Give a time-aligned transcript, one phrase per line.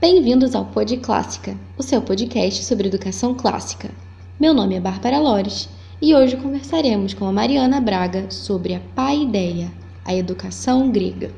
[0.00, 3.90] Bem-vindos ao Pod Clássica, o seu podcast sobre educação clássica.
[4.38, 5.68] Meu nome é Bárbara Lores
[6.00, 9.72] e hoje conversaremos com a Mariana Braga sobre a paideia,
[10.04, 11.32] a educação grega.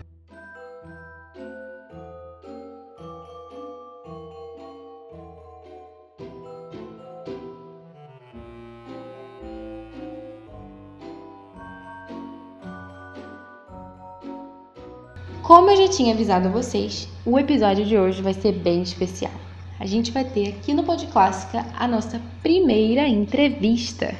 [15.50, 19.32] Como eu já tinha avisado a vocês, o episódio de hoje vai ser bem especial.
[19.80, 24.14] A gente vai ter aqui no Pod Clássica a nossa primeira entrevista.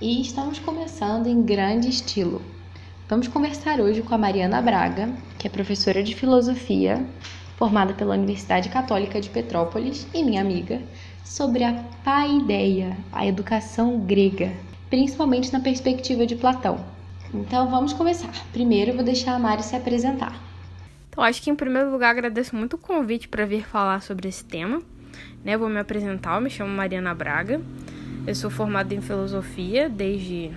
[0.00, 2.40] E estamos começando em grande estilo.
[3.06, 7.04] Vamos conversar hoje com a Mariana Braga, que é professora de filosofia,
[7.58, 10.80] formada pela Universidade Católica de Petrópolis e minha amiga,
[11.22, 14.50] sobre a paideia, a educação grega,
[14.88, 16.82] principalmente na perspectiva de Platão.
[17.34, 18.32] Então vamos começar.
[18.50, 20.53] Primeiro eu vou deixar a Mari se apresentar.
[21.14, 24.44] Então, acho que em primeiro lugar agradeço muito o convite para vir falar sobre esse
[24.44, 24.82] tema.
[25.44, 27.60] Né, vou me apresentar, eu me chamo Mariana Braga.
[28.26, 30.50] Eu sou formada em filosofia desde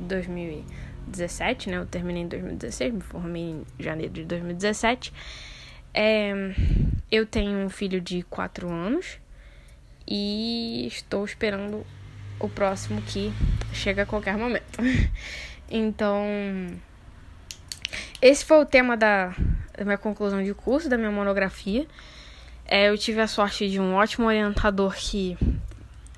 [0.00, 1.76] 2017, né?
[1.76, 5.12] Eu terminei em 2016, me formei em janeiro de 2017.
[5.94, 6.52] É,
[7.08, 9.20] eu tenho um filho de 4 anos
[10.04, 11.86] e estou esperando
[12.40, 13.32] o próximo que
[13.72, 14.78] chega a qualquer momento.
[15.74, 16.26] Então,
[18.20, 19.34] esse foi o tema da,
[19.76, 21.86] da minha conclusão de curso, da minha monografia.
[22.64, 25.36] É, eu tive a sorte de um ótimo orientador que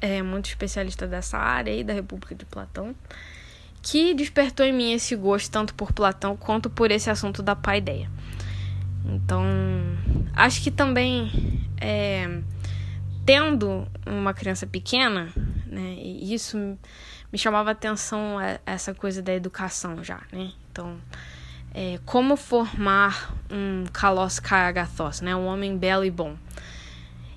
[0.00, 2.94] é muito especialista dessa área aí, da República de Platão,
[3.80, 8.10] que despertou em mim esse gosto tanto por Platão quanto por esse assunto da paideia.
[9.04, 9.44] Então,
[10.34, 12.40] acho que também é,
[13.24, 15.32] tendo uma criança pequena,
[15.66, 16.58] né, isso
[17.32, 20.52] me chamava atenção essa coisa da educação já, né?
[20.70, 20.96] Então,
[21.74, 25.34] é, como formar um kalos kagathos, né?
[25.34, 26.36] Um homem belo e bom.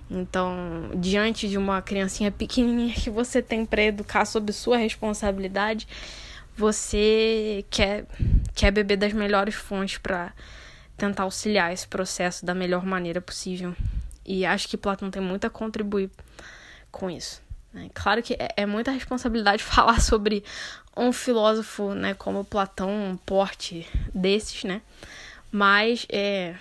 [0.10, 5.88] Então, diante de uma criancinha pequenininha que você tem para educar sob sua responsabilidade,
[6.56, 8.06] você quer,
[8.56, 10.32] quer beber das melhores fontes para
[10.96, 13.76] tentar auxiliar esse processo da melhor maneira possível.
[14.26, 16.10] E acho que Platão tem muito a contribuir
[16.92, 17.47] com isso.
[17.78, 17.90] Né?
[17.94, 20.44] Claro que é, é muita responsabilidade falar sobre
[20.96, 24.82] um filósofo, né, como Platão, um porte desses, né?
[25.52, 26.56] Mas é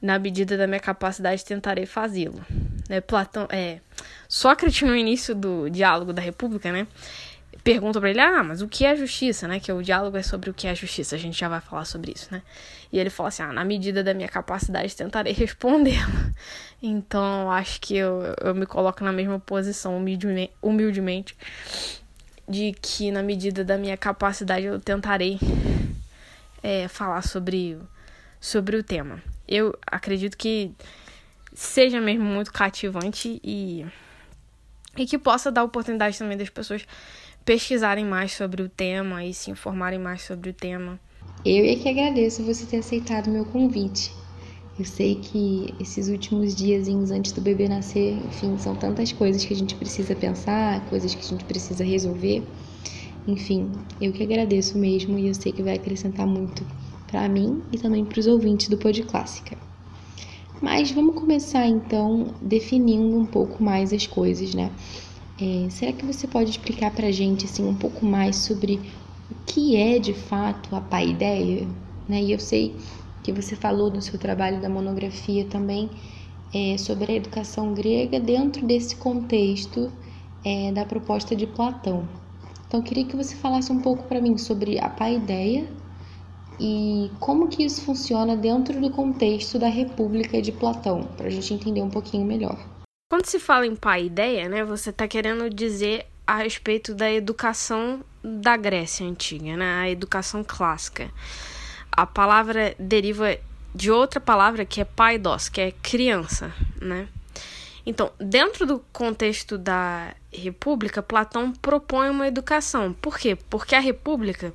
[0.00, 2.44] na medida da minha capacidade tentarei fazê-lo.
[2.88, 3.00] Né?
[3.00, 3.80] Platão, é,
[4.28, 6.86] Sócrates no início do diálogo da República, né?
[7.66, 9.58] Pergunta para ele: "Ah, mas o que é justiça?", né?
[9.58, 11.16] Que o diálogo é sobre o que é justiça.
[11.16, 12.40] A gente já vai falar sobre isso, né?
[12.92, 15.96] E ele fala assim: "Ah, na medida da minha capacidade tentarei respondê-lo".
[16.80, 21.34] Então, acho que eu, eu me coloco na mesma posição humildemente, humildemente
[22.46, 25.40] de que na medida da minha capacidade eu tentarei
[26.62, 27.78] é, falar sobre,
[28.38, 29.20] sobre o tema.
[29.48, 30.70] Eu acredito que
[31.54, 33.84] seja mesmo muito cativante e,
[34.96, 36.86] e que possa dar oportunidade também das pessoas
[37.46, 40.98] pesquisarem mais sobre o tema e se informarem mais sobre o tema.
[41.44, 44.12] Eu é que agradeço você ter aceitado meu convite.
[44.76, 49.54] Eu sei que esses últimos dias antes do bebê nascer, enfim, são tantas coisas que
[49.54, 52.42] a gente precisa pensar, coisas que a gente precisa resolver.
[53.28, 53.70] Enfim,
[54.00, 56.66] eu que agradeço mesmo e eu sei que vai acrescentar muito
[57.06, 59.56] para mim e também para os ouvintes do Pod Clássica.
[60.60, 64.72] Mas vamos começar então definindo um pouco mais as coisas, né?
[65.38, 68.80] É, será que você pode explicar para a gente assim um pouco mais sobre
[69.30, 71.68] o que é de fato a paideia?
[72.08, 72.22] Né?
[72.22, 72.80] E eu sei
[73.22, 75.90] que você falou no seu trabalho da monografia também
[76.54, 79.92] é, sobre a educação grega dentro desse contexto
[80.42, 82.08] é, da proposta de Platão.
[82.66, 85.68] Então, eu queria que você falasse um pouco para mim sobre a paideia
[86.58, 91.52] e como que isso funciona dentro do contexto da República de Platão, para a gente
[91.52, 92.75] entender um pouquinho melhor.
[93.08, 98.56] Quando se fala em paideia, né, você está querendo dizer a respeito da educação da
[98.56, 101.08] Grécia antiga, né, a educação clássica
[101.96, 103.38] a palavra deriva
[103.74, 107.08] de outra palavra que é paidos, que é criança, né?
[107.86, 112.92] Então, dentro do contexto da República, Platão propõe uma educação.
[112.92, 113.38] Por quê?
[113.48, 114.52] Porque a República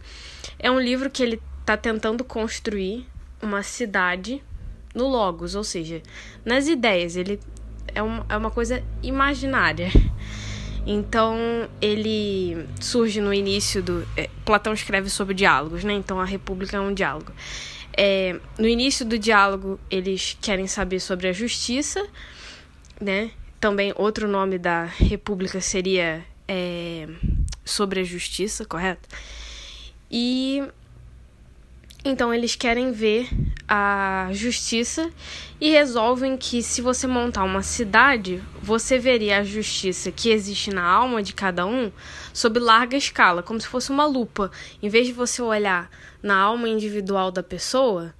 [0.59, 3.07] é um livro que ele está tentando construir
[3.41, 4.43] uma cidade
[4.93, 6.03] no Logos, ou seja,
[6.43, 7.15] nas ideias.
[7.15, 7.39] Ele
[7.87, 9.89] é uma, é uma coisa imaginária.
[10.85, 11.37] Então,
[11.79, 14.07] ele surge no início do.
[14.17, 15.93] É, Platão escreve sobre diálogos, né?
[15.93, 17.31] Então, a República é um diálogo.
[17.95, 22.05] É, no início do diálogo, eles querem saber sobre a justiça,
[22.99, 23.31] né?
[23.59, 27.07] Também, outro nome da República seria é,
[27.63, 29.07] sobre a justiça, correto?
[30.09, 30.63] E
[32.03, 33.29] Então eles querem ver
[33.67, 35.11] a justiça
[35.59, 40.83] e resolvem que se você montar uma cidade, você veria a justiça que existe na
[40.83, 41.91] alma de cada um
[42.33, 44.49] sob larga escala, como se fosse uma lupa.
[44.81, 45.91] Em vez de você olhar
[46.23, 48.13] na alma individual da pessoa,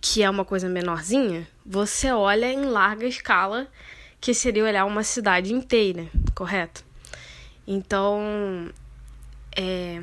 [0.00, 3.66] que é uma coisa menorzinha, você olha em larga escala,
[4.20, 6.06] que seria olhar uma cidade inteira,
[6.36, 6.84] correto?
[7.66, 8.70] Então,
[9.56, 10.00] é,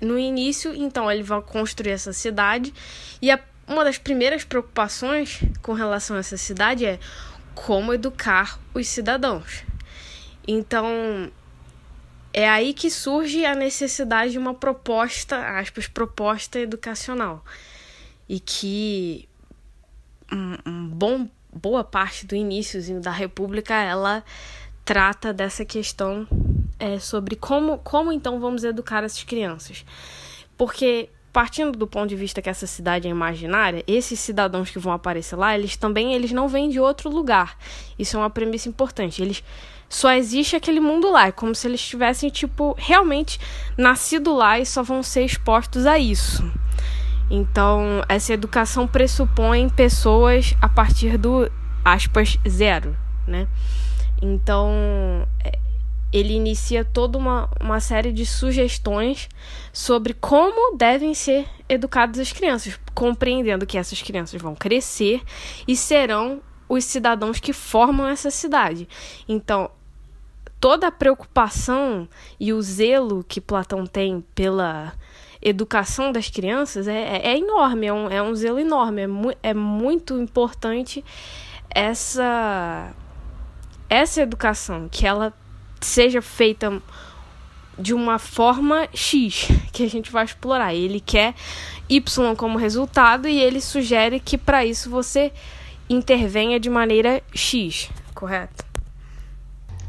[0.00, 2.72] no início, então, ele vai construir essa cidade
[3.20, 6.98] e a, uma das primeiras preocupações com relação a essa cidade é
[7.54, 9.64] como educar os cidadãos.
[10.46, 11.30] Então,
[12.32, 17.42] é aí que surge a necessidade de uma proposta, aspas, proposta educacional.
[18.28, 19.26] E que
[20.30, 24.22] um, um bom, boa parte do iníciozinho da República, ela
[24.84, 26.28] trata dessa questão
[26.78, 29.84] é, sobre como, como então vamos educar essas crianças.
[30.56, 34.92] Porque, partindo do ponto de vista que essa cidade é imaginária, esses cidadãos que vão
[34.92, 37.58] aparecer lá, eles também eles não vêm de outro lugar.
[37.98, 39.22] Isso é uma premissa importante.
[39.22, 39.42] Eles
[39.88, 41.28] só existe aquele mundo lá.
[41.28, 43.38] É como se eles tivessem, tipo, realmente
[43.76, 46.44] nascido lá e só vão ser expostos a isso.
[47.30, 51.50] Então, essa educação pressupõe pessoas a partir do,
[51.84, 52.96] aspas, zero,
[53.26, 53.48] né?
[54.22, 55.58] Então, é,
[56.12, 59.28] ele inicia toda uma, uma série de sugestões
[59.72, 65.22] sobre como devem ser educadas as crianças, compreendendo que essas crianças vão crescer
[65.66, 68.88] e serão os cidadãos que formam essa cidade.
[69.28, 69.70] Então,
[70.60, 72.08] toda a preocupação
[72.38, 74.94] e o zelo que Platão tem pela
[75.42, 79.32] educação das crianças é, é, é enorme, é um, é um zelo enorme, é, mu
[79.42, 81.04] é muito importante
[81.70, 82.92] essa,
[83.88, 85.32] essa educação, que ela
[85.80, 86.80] seja feita
[87.78, 90.74] de uma forma X que a gente vai explorar.
[90.74, 91.34] Ele quer
[91.88, 95.32] Y como resultado e ele sugere que para isso você
[95.88, 98.64] intervenha de maneira X, correto?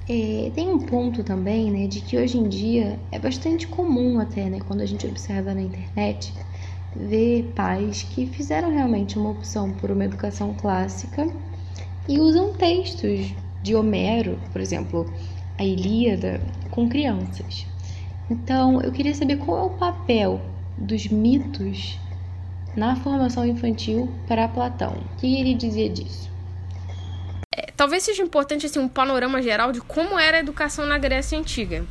[0.09, 4.45] É, tem um ponto também, né, de que hoje em dia é bastante comum até,
[4.45, 6.33] né, quando a gente observa na internet,
[6.95, 11.27] ver pais que fizeram realmente uma opção por uma educação clássica
[12.07, 15.11] e usam textos de Homero, por exemplo,
[15.57, 17.65] a Ilíada, com crianças.
[18.29, 20.41] Então, eu queria saber qual é o papel
[20.77, 21.97] dos mitos
[22.75, 24.93] na formação infantil para Platão.
[24.93, 26.27] O que ele dizia disso?
[27.77, 31.85] talvez seja importante assim um panorama geral de como era a educação na Grécia antiga.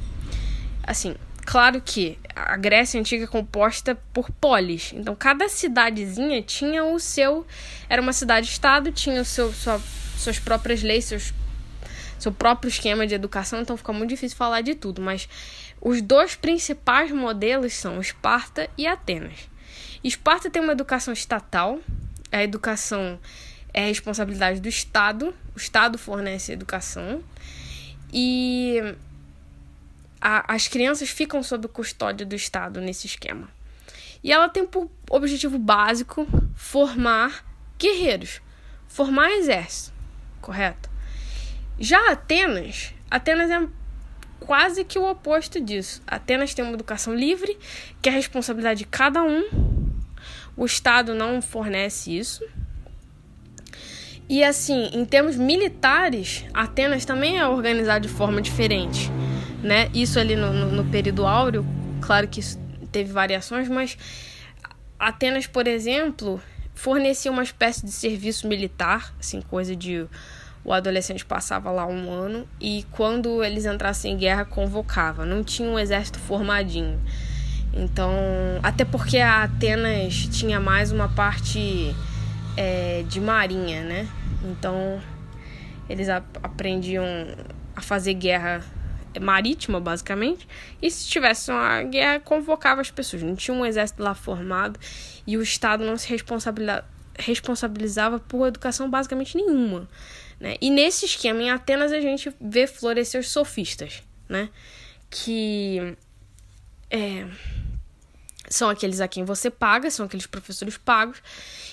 [0.83, 1.15] Assim,
[1.45, 4.93] claro que a Grécia antiga é composta por polis.
[4.95, 7.47] Então cada cidadezinha tinha o seu
[7.89, 9.81] era uma cidade-estado, tinha o seu sua,
[10.19, 11.33] suas próprias leis, seus
[12.19, 15.29] seu próprio esquema de educação, então fica muito difícil falar de tudo, mas
[15.81, 19.49] os dois principais modelos são Esparta e Atenas.
[20.03, 21.79] Esparta tem uma educação estatal,
[22.33, 23.19] a educação
[23.73, 27.23] é responsabilidade do Estado, o Estado fornece educação
[28.13, 28.81] e
[30.21, 33.49] a, as crianças ficam sob custódia do Estado nesse esquema.
[34.25, 37.45] E ela tem por objetivo básico formar
[37.79, 38.41] guerreiros,
[38.89, 39.93] formar exército,
[40.41, 40.96] correto?
[41.79, 43.67] Já Atenas, Atenas é
[44.41, 46.03] quase que o oposto disso.
[46.07, 47.59] Atenas tem uma educação livre,
[48.01, 49.45] que é responsabilidade de cada um.
[50.57, 52.43] O Estado não fornece isso.
[54.29, 59.11] E assim, em termos militares, Atenas também é organizada de forma diferente,
[59.63, 59.89] né?
[59.95, 61.65] Isso ali no, no, no período áureo,
[62.01, 62.59] claro que isso
[62.91, 63.97] teve variações, mas
[64.99, 66.41] Atenas, por exemplo,
[66.75, 70.07] fornecia uma espécie de serviço militar, assim, coisa de
[70.67, 75.69] o adolescente passava lá um ano e quando eles entrassem em guerra convocava, não tinha
[75.69, 77.01] um exército formadinho.
[77.73, 78.13] Então,
[78.65, 81.95] até porque a Atenas tinha mais uma parte
[82.57, 84.09] é, de marinha, né?
[84.43, 85.01] Então
[85.89, 87.05] eles aprendiam
[87.77, 88.61] a fazer guerra
[89.21, 90.49] marítima, basicamente.
[90.83, 93.23] E se tivesse uma guerra, convocava as pessoas.
[93.23, 94.81] Não tinha um exército lá formado
[95.25, 96.09] e o Estado não se
[97.19, 99.87] responsabilizava por educação basicamente nenhuma.
[100.39, 100.57] Né?
[100.61, 104.51] E nesse esquema, em Atenas, a gente vê florescer os sofistas, né?
[105.11, 105.97] Que
[106.91, 107.27] é,
[108.49, 111.23] são aqueles a quem você paga, são aqueles professores pagos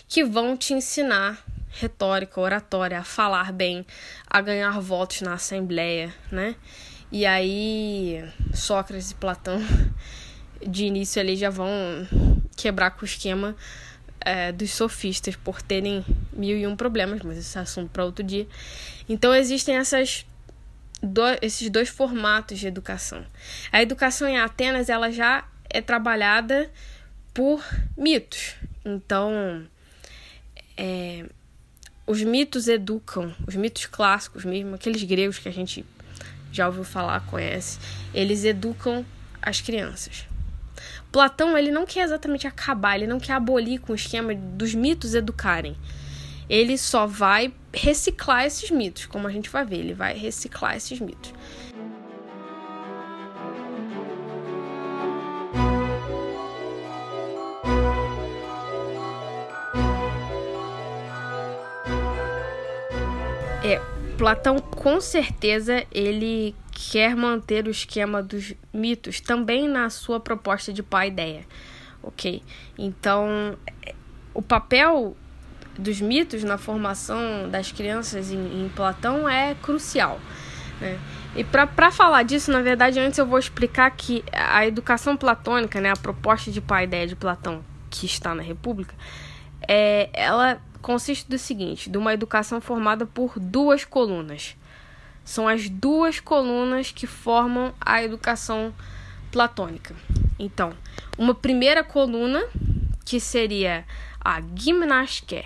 [0.08, 3.86] que vão te ensinar retórica, oratória, a falar bem,
[4.28, 6.56] a ganhar votos na assembleia, né?
[7.12, 9.60] E aí Sócrates e Platão
[10.66, 11.68] de início ali já vão
[12.56, 13.56] quebrar com o esquema
[14.26, 18.24] é, dos sofistas por terem mil e um problemas, mas esse é assunto para outro
[18.24, 18.48] dia.
[19.08, 20.26] Então existem essas
[21.02, 23.26] do, esses dois formatos de educação.
[23.72, 26.72] A educação em Atenas ela já é trabalhada
[27.34, 27.64] por
[27.98, 28.56] mitos.
[28.86, 29.66] Então,
[30.78, 31.26] é,
[32.08, 35.86] os mitos educam, os mitos clássicos mesmo, aqueles gregos que a gente
[36.52, 37.80] já ouviu falar, conhece,
[38.14, 39.06] eles educam
[39.42, 40.26] as crianças.
[41.14, 45.14] Platão, ele não quer exatamente acabar, ele não quer abolir com o esquema dos mitos
[45.14, 45.78] educarem.
[46.50, 51.00] Ele só vai reciclar esses mitos, como a gente vai ver, ele vai reciclar esses
[51.00, 51.32] mitos.
[63.64, 63.80] É,
[64.18, 70.82] Platão com certeza ele quer manter o esquema dos mitos também na sua proposta de
[70.82, 71.46] paideia,
[72.02, 72.42] ok?
[72.78, 73.58] Então,
[74.34, 75.16] o papel
[75.78, 80.20] dos mitos na formação das crianças em, em Platão é crucial,
[80.80, 81.00] né?
[81.36, 85.90] E para falar disso, na verdade, antes eu vou explicar que a educação platônica, né,
[85.90, 88.94] a proposta de paideia de Platão que está na República,
[89.68, 94.56] é, ela consiste do seguinte: de uma educação formada por duas colunas.
[95.24, 98.74] São as duas colunas que formam a educação
[99.32, 99.96] platônica.
[100.38, 100.74] Então,
[101.18, 102.44] uma primeira coluna
[103.06, 103.86] que seria
[104.24, 105.44] a gimnástica.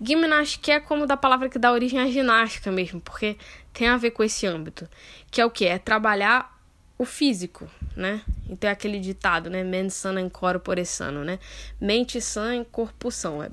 [0.00, 3.36] Gimnástica é como da palavra que dá origem à ginástica mesmo, porque
[3.72, 4.88] tem a ver com esse âmbito,
[5.30, 6.54] que é o que é trabalhar
[6.98, 8.22] o físico, né?
[8.48, 9.64] Então é aquele ditado, né?
[9.64, 11.38] Mens sana in corpore sano, né?
[11.80, 13.42] Mente sã corpo são.
[13.42, 13.50] É,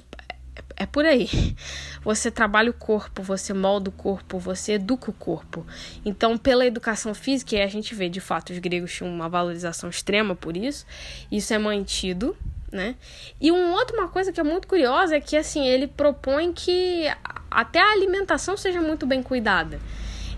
[0.81, 1.29] é por aí.
[2.03, 5.63] Você trabalha o corpo, você molda o corpo, você educa o corpo.
[6.03, 9.89] Então, pela educação física, e a gente vê de fato os gregos tinham uma valorização
[9.89, 10.85] extrema por isso,
[11.31, 12.35] isso é mantido,
[12.71, 12.95] né?
[13.39, 17.05] E uma outra uma coisa que é muito curiosa é que assim, ele propõe que
[17.51, 19.79] até a alimentação seja muito bem cuidada.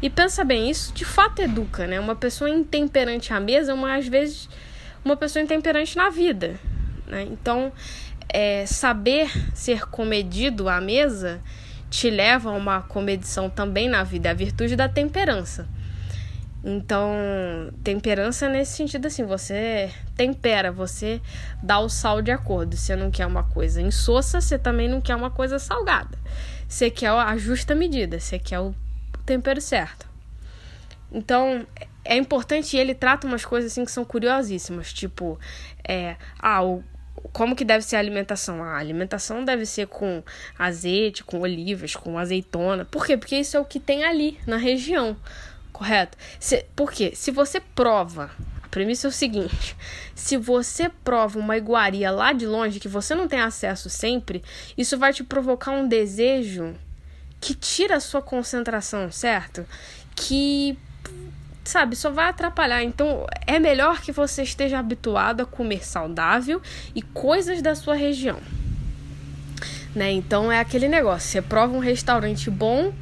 [0.01, 1.97] E pensa bem, isso de fato educa, né?
[1.97, 4.49] Uma pessoa intemperante à mesa é uma, às vezes
[5.05, 6.59] uma pessoa intemperante na vida,
[7.07, 7.23] né?
[7.23, 7.71] Então,
[8.33, 11.39] é, saber ser comedido à mesa
[11.89, 15.67] te leva a uma comedição também na vida, a virtude da temperança.
[16.65, 17.13] Então,
[17.83, 21.21] temperança nesse sentido assim, você tempera, você
[21.61, 22.75] dá o sal de acordo.
[22.75, 26.17] Você não quer uma coisa insossa, você também não quer uma coisa salgada.
[26.67, 28.73] Você quer a justa medida, você quer o
[29.25, 30.07] tempero certo.
[31.11, 31.67] Então,
[32.03, 35.37] é importante e ele trata umas coisas assim que são curiosíssimas, tipo,
[35.87, 36.83] é, ah, o
[37.31, 38.63] como que deve ser a alimentação?
[38.63, 40.23] A alimentação deve ser com
[40.57, 42.85] azeite, com olivas, com azeitona.
[42.85, 43.17] Por quê?
[43.17, 45.15] Porque isso é o que tem ali na região,
[45.71, 46.17] correto?
[46.39, 47.13] Se, por quê?
[47.15, 49.75] Se você prova, a premissa é o seguinte:
[50.15, 54.43] se você prova uma iguaria lá de longe que você não tem acesso sempre,
[54.77, 56.75] isso vai te provocar um desejo
[57.39, 59.65] que tira a sua concentração, certo?
[60.15, 60.77] Que
[61.63, 62.83] sabe, só vai atrapalhar.
[62.83, 66.61] Então, é melhor que você esteja habituado a comer saudável
[66.93, 68.39] e coisas da sua região.
[69.95, 70.11] Né?
[70.11, 72.93] Então, é aquele negócio: você prova um restaurante bom,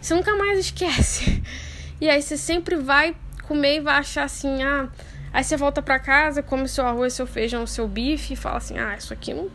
[0.00, 1.42] você nunca mais esquece.
[2.00, 4.88] E aí, você sempre vai comer e vai achar assim: ah.
[5.32, 8.78] Aí você volta para casa, come seu arroz, seu feijão, seu bife e fala assim:
[8.78, 9.50] ah, isso aqui não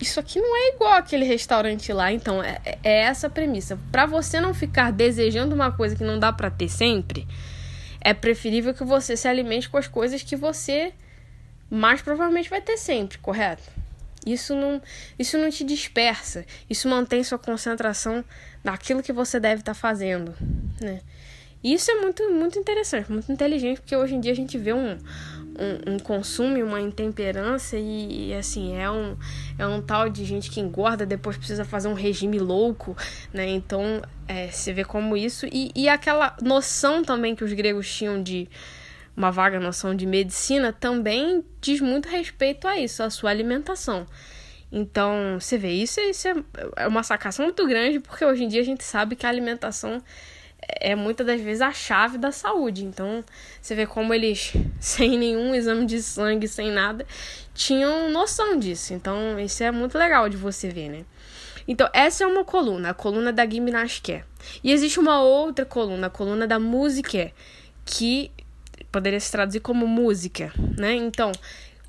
[0.00, 2.12] isso aqui não é igual aquele restaurante lá.
[2.12, 3.78] Então, é, é essa a premissa.
[3.92, 7.26] Para você não ficar desejando uma coisa que não dá para ter sempre,
[8.00, 10.92] é preferível que você se alimente com as coisas que você
[11.70, 13.62] mais provavelmente vai ter sempre, correto?
[14.26, 14.82] Isso não,
[15.18, 18.24] isso não te dispersa, isso mantém sua concentração
[18.62, 20.34] naquilo que você deve estar tá fazendo,
[20.80, 21.00] né?
[21.62, 24.72] E isso é muito, muito interessante, muito inteligente, porque hoje em dia a gente vê
[24.72, 24.98] um,
[25.60, 29.16] um, um consumo uma intemperança e, e, assim, é um,
[29.58, 32.96] é um tal de gente que engorda, depois precisa fazer um regime louco,
[33.32, 33.46] né?
[33.48, 35.46] Então, é, você vê como isso.
[35.46, 38.48] E, e aquela noção também que os gregos tinham de
[39.16, 44.06] uma vaga noção de medicina também diz muito respeito a isso, a sua alimentação.
[44.72, 46.34] Então, você vê, isso, isso é,
[46.76, 50.00] é uma sacação muito grande, porque hoje em dia a gente sabe que a alimentação
[50.68, 52.84] é muitas das vezes a chave da saúde.
[52.84, 53.24] Então,
[53.60, 57.06] você vê como eles, sem nenhum exame de sangue, sem nada,
[57.54, 58.94] tinham noção disso.
[58.94, 61.04] Então, isso é muito legal de você ver, né?
[61.66, 64.26] Então, essa é uma coluna, a coluna da gimnástica.
[64.64, 67.30] E existe uma outra coluna, a coluna da música,
[67.84, 68.30] que
[68.90, 70.94] poderia se traduzir como música, né?
[70.94, 71.30] Então,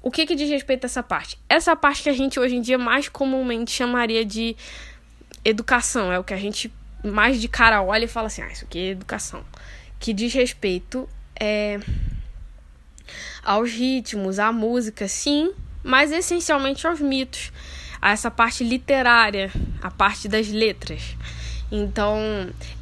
[0.04, 1.38] o que que diz respeito a essa parte?
[1.48, 4.56] Essa parte que a gente hoje em dia mais comumente chamaria de
[5.44, 6.72] educação, é o que a gente
[7.03, 9.43] mais de cara olha e fala assim: ah, isso aqui é educação.
[10.00, 11.08] Que diz respeito
[11.39, 11.79] é,
[13.43, 15.51] aos ritmos, à música, sim,
[15.84, 17.51] mas essencialmente aos mitos,
[18.01, 21.15] a essa parte literária, a parte das letras.
[21.72, 22.20] Então,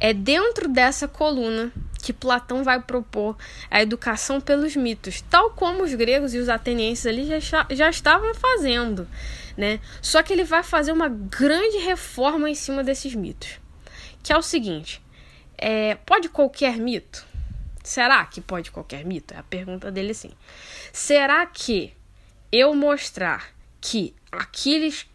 [0.00, 1.72] é dentro dessa coluna
[2.02, 3.36] que Platão vai propor
[3.70, 8.34] a educação pelos mitos, tal como os gregos e os atenienses ali já, já estavam
[8.34, 9.06] fazendo,
[9.56, 9.78] né?
[10.00, 13.60] Só que ele vai fazer uma grande reforma em cima desses mitos,
[14.22, 15.02] que é o seguinte:
[15.56, 17.26] é, pode qualquer mito?
[17.82, 19.34] Será que pode qualquer mito?
[19.34, 20.32] É a pergunta dele sim.
[20.92, 21.94] Será que
[22.52, 23.48] eu mostrar
[23.80, 25.06] que Aquiles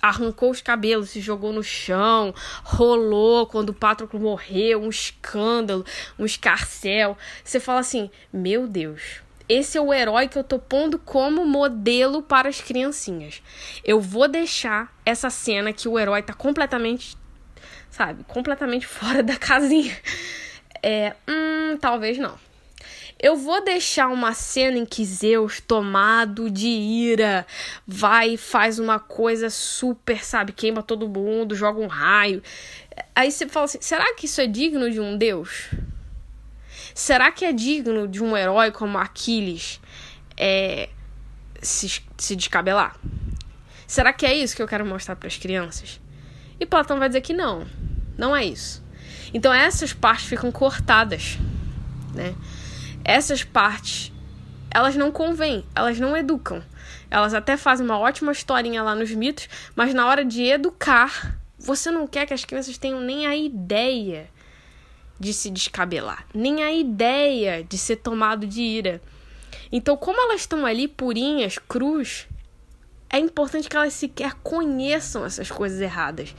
[0.00, 5.86] arrancou os cabelos, se jogou no chão, rolou quando o Patroclo morreu, um escândalo,
[6.18, 7.16] um escarcel.
[7.44, 12.22] Você fala assim: meu Deus, esse é o herói que eu tô pondo como modelo
[12.22, 13.42] para as criancinhas.
[13.84, 17.16] Eu vou deixar essa cena que o herói tá completamente,
[18.02, 19.96] sabe, completamente fora da casinha.
[20.82, 22.36] É, hum, talvez não.
[23.20, 27.46] Eu vou deixar uma cena em que Zeus, tomado de ira,
[27.86, 30.52] vai e faz uma coisa super, sabe?
[30.52, 32.42] Queima todo mundo, joga um raio.
[33.14, 35.70] Aí você fala assim: será que isso é digno de um deus?
[36.92, 39.80] Será que é digno de um herói como Aquiles
[40.36, 40.88] é,
[41.62, 42.98] se, se descabelar?
[43.86, 46.00] Será que é isso que eu quero mostrar para as crianças?
[46.58, 47.66] E Platão vai dizer que não,
[48.22, 48.80] não é isso.
[49.34, 51.38] Então essas partes ficam cortadas,
[52.14, 52.36] né?
[53.04, 54.12] essas partes
[54.70, 56.62] elas não convêm, elas não educam.
[57.10, 61.90] Elas até fazem uma ótima historinha lá nos mitos, mas na hora de educar, você
[61.90, 64.30] não quer que as crianças tenham nem a ideia
[65.18, 69.02] de se descabelar, nem a ideia de ser tomado de ira.
[69.70, 72.26] Então, como elas estão ali purinhas, cruz,
[73.10, 76.34] é importante que elas sequer conheçam essas coisas erradas.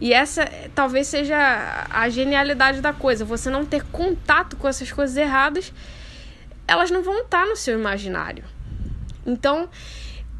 [0.00, 5.16] E essa talvez seja a genialidade da coisa, você não ter contato com essas coisas
[5.16, 5.72] erradas
[6.66, 8.44] elas não vão estar no seu imaginário.
[9.24, 9.68] Então,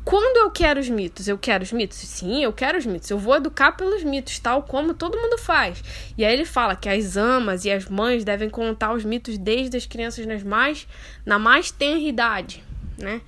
[0.04, 1.98] quando eu quero os mitos, eu quero os mitos?
[1.98, 3.10] Sim, eu quero os mitos.
[3.10, 5.82] Eu vou educar pelos mitos, tal como todo mundo faz.
[6.16, 9.76] E aí ele fala que as amas e as mães devem contar os mitos desde
[9.76, 10.86] as crianças nas mais,
[11.24, 12.62] na mais tenra idade,
[12.98, 13.20] né?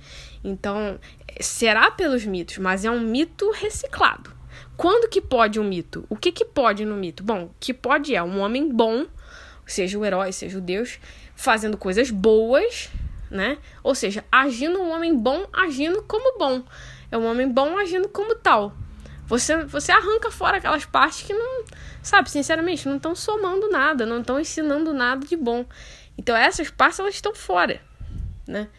[0.43, 0.99] Então,
[1.39, 4.38] será pelos mitos, mas é um mito reciclado.
[4.79, 6.05] Quando que pode um mito?
[6.07, 7.21] O que que pode no mito?
[7.21, 9.05] Bom, que pode é um homem bom,
[9.67, 11.01] seja o herói, seja o deus,
[11.35, 12.89] fazendo coisas boas,
[13.29, 13.57] né?
[13.83, 16.63] Ou seja, agindo um homem bom, agindo como bom.
[17.11, 18.71] É um homem bom agindo como tal.
[19.27, 21.65] Você, você arranca fora aquelas partes que não,
[22.01, 25.65] sabe, sinceramente, não estão somando nada, não estão ensinando nada de bom.
[26.17, 27.81] Então essas partes elas estão fora,
[28.47, 28.69] né?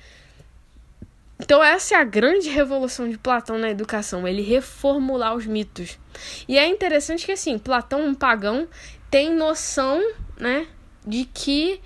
[1.42, 5.98] Então essa é a grande revolução de Platão na educação, ele reformular os mitos.
[6.46, 8.68] E é interessante que assim, Platão, um pagão,
[9.10, 10.00] tem noção,
[10.38, 10.66] né,
[11.06, 11.80] de que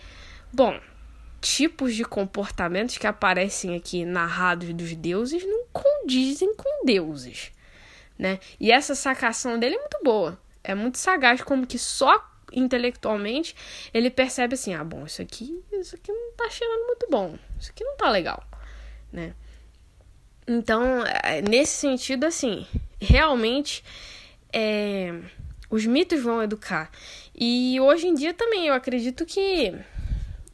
[0.56, 0.78] Bom,
[1.40, 7.50] tipos de comportamentos que aparecem aqui narrados dos deuses não condizem com deuses,
[8.16, 8.38] né?
[8.60, 13.56] E essa sacação dele é muito boa, é muito sagaz, como que só intelectualmente
[13.92, 17.72] ele percebe assim, ah, bom, isso aqui, isso aqui não tá cheirando muito bom, isso
[17.72, 18.44] aqui não tá legal,
[19.12, 19.34] né?
[20.46, 22.66] Então, é, nesse sentido, assim,
[23.00, 23.82] realmente
[24.52, 25.18] é,
[25.70, 26.90] os mitos vão educar.
[27.34, 29.74] E hoje em dia também eu acredito que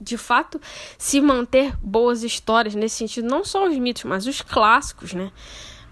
[0.00, 0.58] de fato
[0.96, 5.30] se manter boas histórias nesse sentido, não só os mitos, mas os clássicos, né?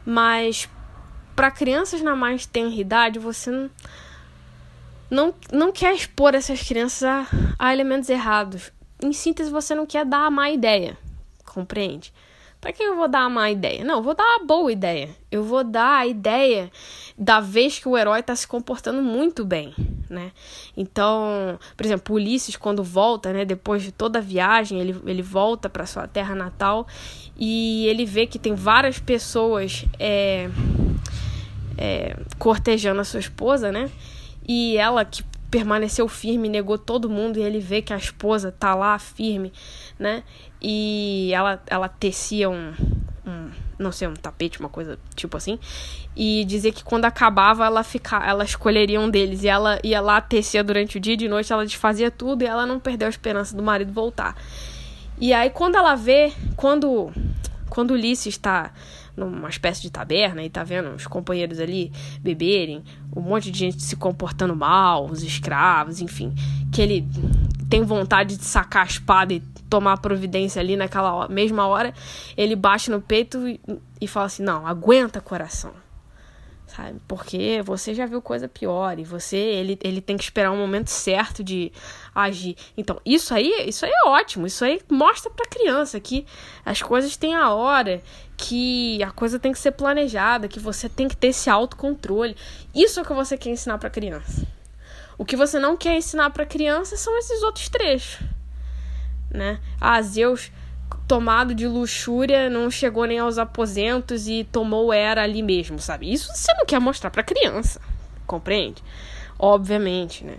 [0.06, 0.68] Mas
[1.36, 3.70] para crianças na mais tenra idade, você não,
[5.10, 7.26] não, não quer expor essas crianças a,
[7.58, 8.72] a elementos errados.
[9.02, 10.96] Em síntese, você não quer dar a má ideia,
[11.44, 12.12] compreende?
[12.60, 13.84] Para que eu vou dar a má ideia?
[13.84, 15.10] Não, eu vou dar a boa ideia.
[15.30, 16.70] Eu vou dar a ideia
[17.16, 19.74] da vez que o herói está se comportando muito bem,
[20.10, 20.32] né?
[20.76, 25.68] Então, por exemplo, Ulisses quando volta, né, depois de toda a viagem, ele, ele volta
[25.68, 26.86] para sua terra natal
[27.36, 30.50] e ele vê que tem várias pessoas é,
[31.76, 33.88] é, cortejando a sua esposa, né?
[34.46, 38.74] E ela que permaneceu firme, negou todo mundo e ele vê que a esposa tá
[38.74, 39.52] lá firme,
[39.98, 40.22] né?
[40.60, 42.72] E ela, ela tecia um,
[43.26, 45.58] um não sei, um tapete, uma coisa tipo assim.
[46.16, 50.20] E dizia que quando acabava ela ficar, ela escolheria um deles e ela ia lá
[50.20, 53.10] tecia durante o dia e de noite ela desfazia tudo e ela não perdeu a
[53.10, 54.36] esperança do marido voltar.
[55.20, 57.10] E aí quando ela vê, quando
[57.78, 58.72] quando Ulisses está
[59.16, 62.82] numa espécie de taberna e tá vendo os companheiros ali beberem,
[63.14, 66.34] um monte de gente se comportando mal, os escravos, enfim,
[66.72, 67.08] que ele
[67.70, 69.38] tem vontade de sacar a espada e
[69.70, 71.94] tomar providência ali naquela mesma hora,
[72.36, 73.60] ele bate no peito e,
[74.00, 75.70] e fala assim: "Não, aguenta coração"
[76.78, 77.00] sabe?
[77.08, 80.88] Porque você já viu coisa pior e você ele, ele tem que esperar um momento
[80.88, 81.72] certo de
[82.14, 82.56] agir.
[82.76, 84.46] Então, isso aí, isso aí é ótimo.
[84.46, 86.24] Isso aí mostra para criança que
[86.64, 88.00] as coisas têm a hora,
[88.36, 92.36] que a coisa tem que ser planejada, que você tem que ter esse autocontrole.
[92.72, 94.46] Isso é o que você quer ensinar para criança.
[95.18, 98.20] O que você não quer ensinar para criança são esses outros trechos.
[99.30, 99.60] né?
[99.80, 100.52] Ah, Zeus
[101.08, 106.12] tomado de luxúria, não chegou nem aos aposentos e tomou era ali mesmo, sabe?
[106.12, 107.80] Isso você não quer mostrar para criança,
[108.26, 108.84] compreende?
[109.38, 110.36] Obviamente, né?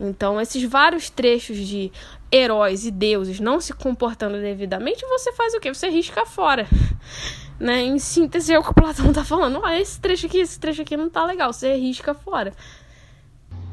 [0.00, 1.92] Então, esses vários trechos de
[2.30, 5.72] heróis e deuses não se comportando devidamente, você faz o quê?
[5.72, 6.66] Você risca fora.
[7.60, 7.82] Né?
[7.82, 9.58] Em síntese, é o que o Platão tá falando.
[9.60, 12.52] Olha, esse trecho aqui, esse trecho aqui não tá legal, você risca fora.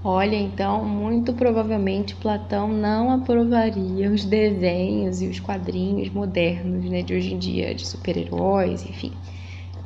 [0.08, 7.15] Olha, então, muito provavelmente Platão não aprovaria os desenhos e os quadrinhos modernos, né, de
[7.15, 9.20] hoje em dia, de super-heróis, enfim,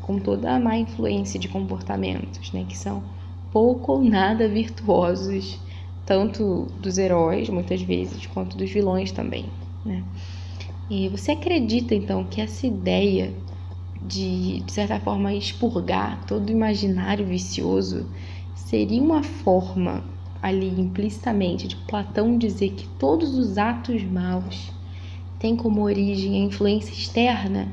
[0.01, 3.03] com toda a má influência de comportamentos, né, que são
[3.51, 5.63] pouco ou nada virtuosos
[6.05, 9.53] tanto dos heróis, muitas vezes, quanto dos vilões também,
[9.85, 10.05] né?
[10.89, 13.35] E você acredita, então, que essa ideia
[14.01, 18.11] de, de certa forma, expurgar todo o imaginário vicioso
[18.69, 20.03] seria uma forma,
[20.43, 24.71] ali implicitamente, de Platão dizer que todos os atos maus
[25.39, 27.67] têm como origem a influência externa,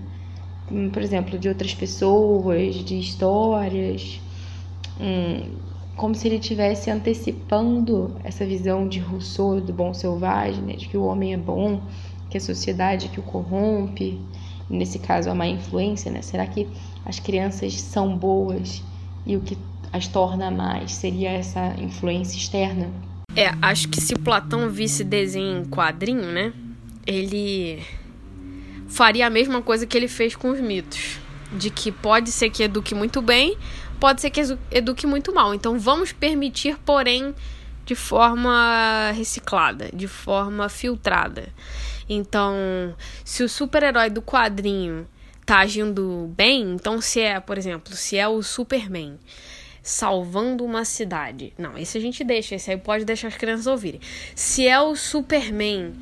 [0.73, 4.23] hum, por exemplo, de outras pessoas, de histórias,
[4.99, 5.59] hum,
[5.99, 10.97] como se ele estivesse antecipando essa visão de Rousseau do bom selvagem, né, de que
[10.97, 11.83] o homem é bom,
[12.31, 14.19] que a sociedade que o corrompe,
[14.69, 16.23] nesse caso a má influência, né?
[16.23, 16.67] Será que
[17.05, 18.83] as crianças são boas
[19.27, 19.57] e o que
[19.93, 22.91] as torna mais seria essa influência externa?
[23.35, 26.53] É, acho que se Platão visse desenho em quadrinho, né,
[27.07, 27.83] ele
[28.89, 31.19] faria a mesma coisa que ele fez com os mitos,
[31.53, 33.57] de que pode ser que eduque muito bem,
[34.01, 35.55] pode ser que eduque muito mal.
[35.55, 37.35] Então vamos permitir, porém,
[37.85, 41.49] de forma reciclada, de forma filtrada.
[42.09, 42.55] Então,
[43.25, 45.07] se o super-herói do quadrinho
[45.45, 49.19] tá agindo bem, então se é, por exemplo, se é o Superman
[49.87, 51.53] salvando uma cidade.
[51.57, 54.01] Não, esse a gente deixa, esse aí pode deixar as crianças ouvirem.
[54.35, 55.95] Se é o Superman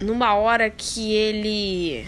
[0.00, 2.04] numa hora que ele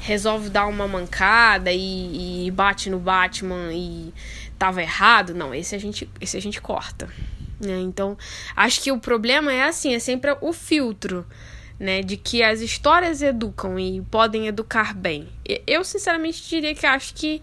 [0.00, 4.12] resolve dar uma mancada e, e, bate no Batman e
[4.58, 7.08] tava errado, não, esse a gente, esse a gente corta.
[7.60, 7.78] Né?
[7.78, 8.18] Então,
[8.56, 11.24] acho que o problema é assim, é sempre o filtro,
[11.78, 12.02] né?
[12.02, 15.28] De que as histórias educam e podem educar bem.
[15.64, 17.40] Eu, sinceramente, diria que acho que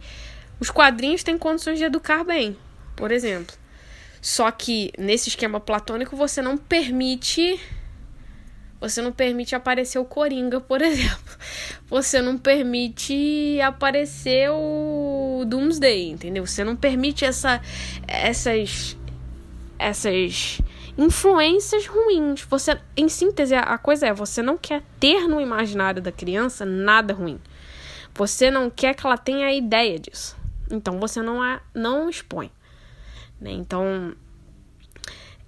[0.60, 2.58] os quadrinhos têm condições de educar bem,
[2.96, 3.56] por exemplo.
[4.22, 7.60] Só que nesse esquema platônico você não permite
[8.80, 11.38] você não permite aparecer o Coringa, por exemplo.
[11.88, 16.46] Você não permite aparecer o Doomsday, entendeu?
[16.46, 17.62] Você não permite essa,
[18.08, 18.98] essas
[19.78, 20.62] essas
[20.98, 22.41] influências ruins.
[22.50, 27.13] Você, em síntese, a coisa é, você não quer ter no imaginário da criança nada
[27.13, 27.39] ruim.
[28.13, 30.36] Você não quer que ela tenha a ideia disso.
[30.69, 32.51] Então você não a, não expõe.
[33.39, 33.51] Né?
[33.51, 34.15] Então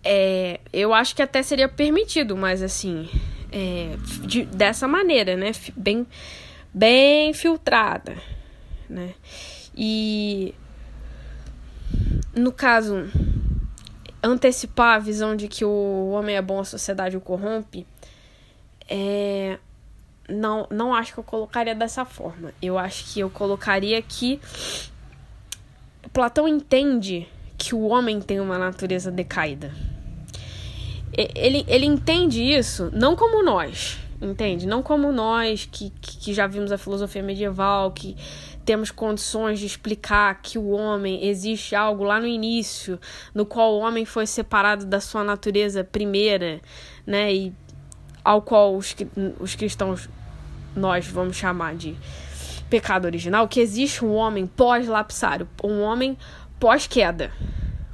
[0.03, 3.09] é, eu acho que até seria permitido, mas assim,
[3.51, 5.51] é, de, dessa maneira, né?
[5.75, 6.07] Bem,
[6.73, 8.15] bem filtrada,
[8.89, 9.13] né?
[9.75, 10.55] E
[12.33, 13.09] no caso,
[14.23, 17.85] antecipar a visão de que o homem é bom, a sociedade o corrompe,
[18.87, 19.57] é,
[20.29, 22.53] não, não acho que eu colocaria dessa forma.
[22.61, 24.39] Eu acho que eu colocaria que
[26.17, 27.27] Platão entende
[27.57, 29.71] que o homem tem uma natureza decaída
[31.17, 34.67] ele, ele entende isso não como nós, entende?
[34.67, 38.15] Não como nós que, que já vimos a filosofia medieval, que
[38.63, 42.99] temos condições de explicar que o homem existe algo lá no início,
[43.33, 46.61] no qual o homem foi separado da sua natureza primeira,
[47.05, 47.33] né?
[47.33, 47.53] E
[48.23, 48.95] ao qual os,
[49.39, 50.09] os cristãos
[50.75, 51.95] nós vamos chamar de
[52.69, 56.17] pecado original, que existe um homem pós-lapsário, um homem
[56.59, 57.31] pós-queda,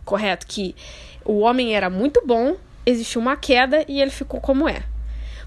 [0.04, 0.48] correto?
[0.48, 0.76] Que
[1.24, 4.84] o homem era muito bom existiu uma queda e ele ficou como é.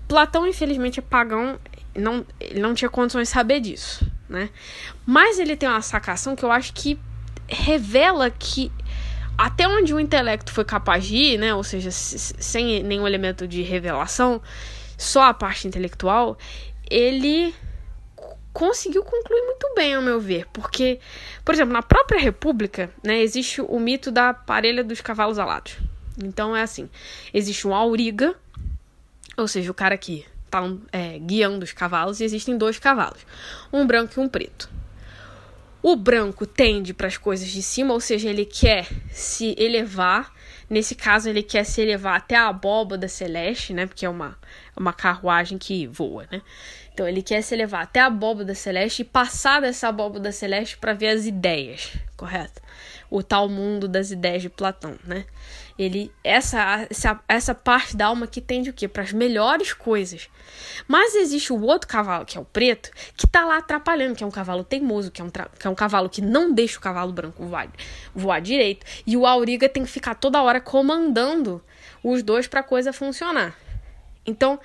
[0.09, 1.59] Platão, infelizmente, é pagão,
[1.95, 4.51] não, ele não tinha condições de saber disso, né?
[5.05, 6.99] Mas ele tem uma sacação que eu acho que
[7.49, 8.71] revela que
[9.37, 11.55] até onde o intelecto foi capaz de ir, né?
[11.55, 14.41] Ou seja, sem nenhum elemento de revelação,
[14.97, 16.39] só a parte intelectual,
[16.89, 17.55] ele
[18.57, 20.99] conseguiu concluir muito bem, ao meu ver, porque,
[21.45, 25.77] por exemplo, na própria República, né, existe o mito da parelha dos cavalos alados.
[26.25, 26.89] Então é assim:
[27.35, 28.35] existe um auriga,
[29.37, 33.27] ou seja, o cara que tá é, guiando os cavalos, e existem dois cavalos,
[33.71, 34.71] um branco e um preto.
[35.83, 40.35] O branco tende para as coisas de cima, ou seja, ele quer se elevar.
[40.69, 43.87] Nesse caso, ele quer se elevar até a abóbada celeste, né?
[43.87, 44.37] Porque é uma,
[44.75, 46.41] uma carruagem que voa, né?
[46.97, 50.95] Então, ele quer se elevar até a abóbada celeste e passar dessa abóbada celeste para
[50.95, 52.63] ver as ideias, correto?
[53.11, 55.27] O tal mundo das ideias de Platão, né?
[55.79, 58.89] Ele essa essa, essa parte da alma que tende o quê?
[58.89, 60.31] Para as melhores coisas.
[60.89, 64.27] Mas existe o outro cavalo, que é o preto, que tá lá atrapalhando, que é
[64.27, 67.13] um cavalo teimoso, que é um, que é um cavalo que não deixa o cavalo
[67.13, 67.69] branco voar,
[68.15, 68.87] voar direito.
[69.07, 71.63] E o auriga tem que ficar toda hora comandando
[72.03, 73.55] os dois para a coisa funcionar.
[74.27, 74.59] Então,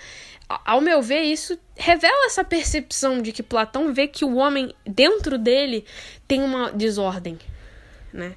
[0.66, 5.38] ao meu ver, isso revela essa percepção de que Platão vê que o homem dentro
[5.38, 5.86] dele
[6.28, 7.38] tem uma desordem,
[8.12, 8.36] né?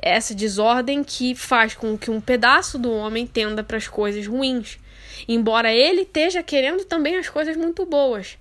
[0.00, 4.78] Essa desordem que faz com que um pedaço do homem tenda para as coisas ruins,
[5.26, 8.38] embora ele esteja querendo também as coisas muito boas.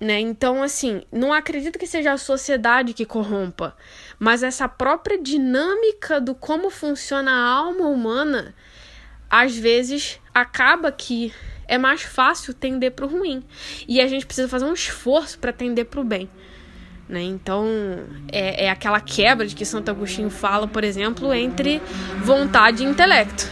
[0.00, 0.20] Né?
[0.20, 3.76] Então, assim, não acredito que seja a sociedade que corrompa,
[4.18, 8.54] mas essa própria dinâmica do como funciona a alma humana,
[9.28, 11.32] às vezes acaba que
[11.68, 13.44] é mais fácil tender para o ruim.
[13.86, 16.28] E a gente precisa fazer um esforço para tender para o bem.
[17.08, 17.22] Né?
[17.22, 17.66] Então,
[18.32, 21.80] é, é aquela quebra de que Santo Agostinho fala, por exemplo, entre
[22.22, 23.46] vontade e intelecto.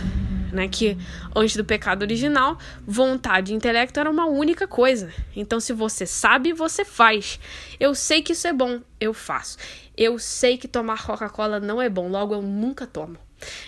[0.52, 0.68] Né?
[0.68, 0.96] Que
[1.35, 5.12] antes do pecado original, vontade e intelecto era uma única coisa.
[5.35, 7.38] Então, se você sabe, você faz.
[7.79, 9.59] Eu sei que isso é bom, eu faço.
[9.96, 13.16] Eu sei que tomar Coca-Cola não é bom, logo eu nunca tomo.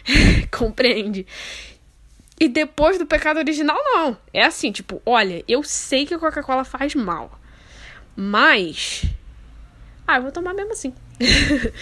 [0.51, 1.27] Compreende?
[2.41, 4.17] E depois do pecado original, não.
[4.33, 7.39] É assim, tipo, olha, eu sei que a Coca-Cola faz mal.
[8.15, 9.05] Mas.
[10.07, 10.95] Ah, eu vou tomar mesmo assim.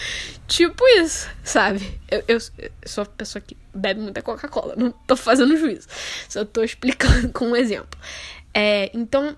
[0.48, 2.00] tipo isso, sabe?
[2.10, 4.74] Eu, eu, eu sou a pessoa que bebe muita Coca-Cola.
[4.76, 5.88] Não tô fazendo juízo.
[6.28, 7.98] Só tô explicando com um exemplo.
[8.52, 9.36] É, então,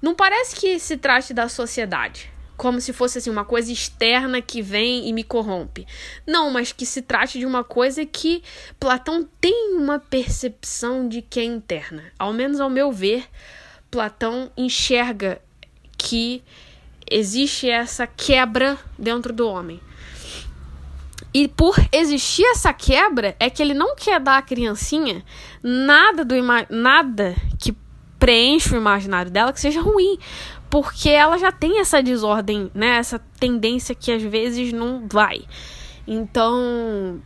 [0.00, 2.31] não parece que se trate da sociedade
[2.62, 5.84] como se fosse assim uma coisa externa que vem e me corrompe.
[6.24, 8.40] Não, mas que se trate de uma coisa que
[8.78, 12.04] Platão tem uma percepção de que é interna.
[12.16, 13.24] Ao menos ao meu ver,
[13.90, 15.42] Platão enxerga
[15.98, 16.40] que
[17.10, 19.80] existe essa quebra dentro do homem.
[21.34, 25.24] E por existir essa quebra, é que ele não quer dar à criancinha
[25.64, 26.36] nada do
[26.70, 27.76] nada que
[28.20, 30.16] preenche o imaginário dela que seja ruim
[30.72, 32.96] porque ela já tem essa desordem, né?
[32.96, 35.42] Essa tendência que às vezes não vai.
[36.08, 37.20] Então,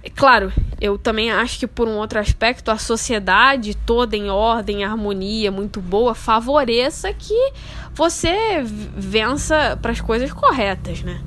[0.00, 4.84] é claro, eu também acho que por um outro aspecto a sociedade toda em ordem,
[4.84, 7.52] harmonia, muito boa, favoreça que
[7.92, 11.24] você vença para as coisas corretas, né?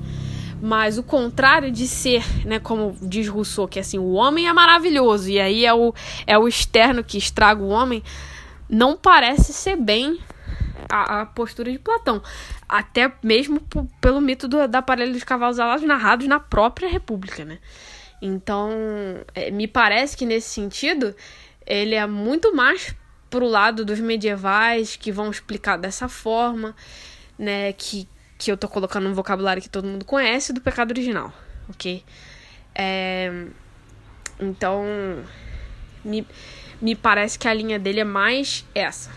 [0.61, 5.29] Mas o contrário de ser, né, como diz Rousseau, que assim, o homem é maravilhoso
[5.29, 5.93] e aí é o,
[6.25, 8.01] é o externo que estraga o homem,
[8.69, 10.17] não parece ser bem
[10.89, 12.21] a, a postura de Platão.
[12.67, 13.61] Até mesmo
[14.01, 17.59] pelo mito do, da aparelho dos cavalos alados narrados na própria República, né?
[18.21, 18.71] Então,
[19.35, 21.15] é, me parece que nesse sentido,
[21.65, 22.95] ele é muito mais
[23.29, 26.75] pro lado dos medievais que vão explicar dessa forma,
[27.37, 27.73] né?
[27.73, 31.31] Que, que eu tô colocando um vocabulário que todo mundo conhece do pecado original,
[31.69, 32.03] ok?
[32.73, 33.45] É,
[34.39, 34.83] então,
[36.03, 36.25] me,
[36.81, 39.11] me parece que a linha dele é mais essa.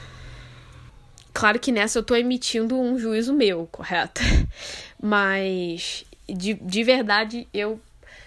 [1.33, 4.21] Claro que nessa eu tô emitindo um juízo meu, correto?
[5.01, 7.81] Mas de, de verdade eu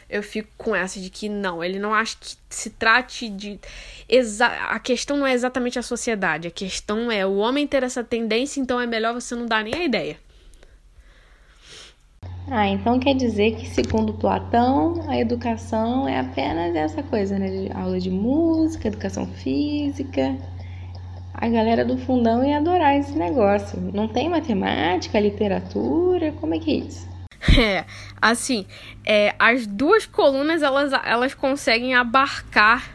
[0.09, 3.59] eu fico com essa de que não, ele não acha que se trate de.
[4.69, 8.61] A questão não é exatamente a sociedade, a questão é o homem ter essa tendência,
[8.61, 10.17] então é melhor você não dar nem a ideia.
[12.47, 17.69] Ah, então quer dizer que, segundo Platão, a educação é apenas essa coisa, né?
[17.73, 20.37] Aula de música, educação física
[21.33, 23.79] a galera do fundão ia adorar esse negócio.
[23.93, 27.13] Não tem matemática, literatura, como é que é isso?
[27.59, 27.85] É,
[28.21, 28.65] assim,
[29.05, 32.89] é, as duas colunas elas, elas conseguem abarcar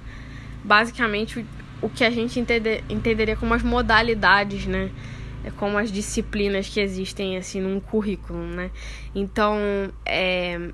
[0.64, 1.46] basicamente o,
[1.82, 4.90] o que a gente entender, entenderia como as modalidades, né?
[5.44, 8.70] É como as disciplinas que existem assim num currículo, né?
[9.14, 9.58] Então,
[10.04, 10.70] é,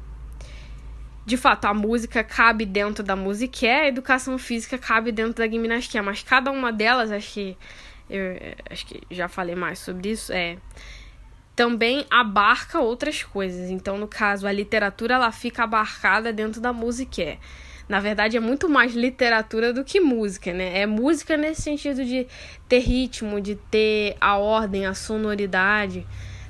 [1.26, 6.02] de fato, a música cabe dentro da música, a educação física cabe dentro da gimnástica,
[6.02, 7.56] mas cada uma delas, acho que
[8.10, 8.36] eu
[8.70, 10.58] acho que já falei mais sobre isso, é
[11.56, 13.70] também abarca outras coisas.
[13.70, 17.38] Então, no caso, a literatura ela fica abarcada dentro da música.
[17.88, 20.80] Na verdade, é muito mais literatura do que música, né?
[20.80, 22.26] É música nesse sentido de
[22.68, 26.06] ter ritmo, de ter a ordem, a sonoridade,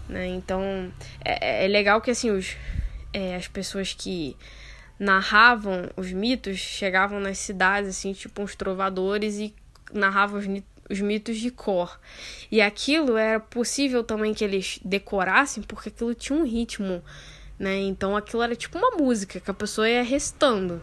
[0.09, 0.27] né?
[0.27, 0.91] Então,
[1.25, 2.57] é, é legal que, assim, os,
[3.13, 4.37] é, as pessoas que
[4.99, 9.55] narravam os mitos, chegavam nas cidades, assim, tipo uns trovadores e
[9.93, 10.47] narravam os,
[10.91, 11.99] os mitos de cor.
[12.51, 17.03] E aquilo era possível também que eles decorassem, porque aquilo tinha um ritmo,
[17.59, 17.79] né?
[17.79, 20.81] Então aquilo era tipo uma música que a pessoa ia recitando,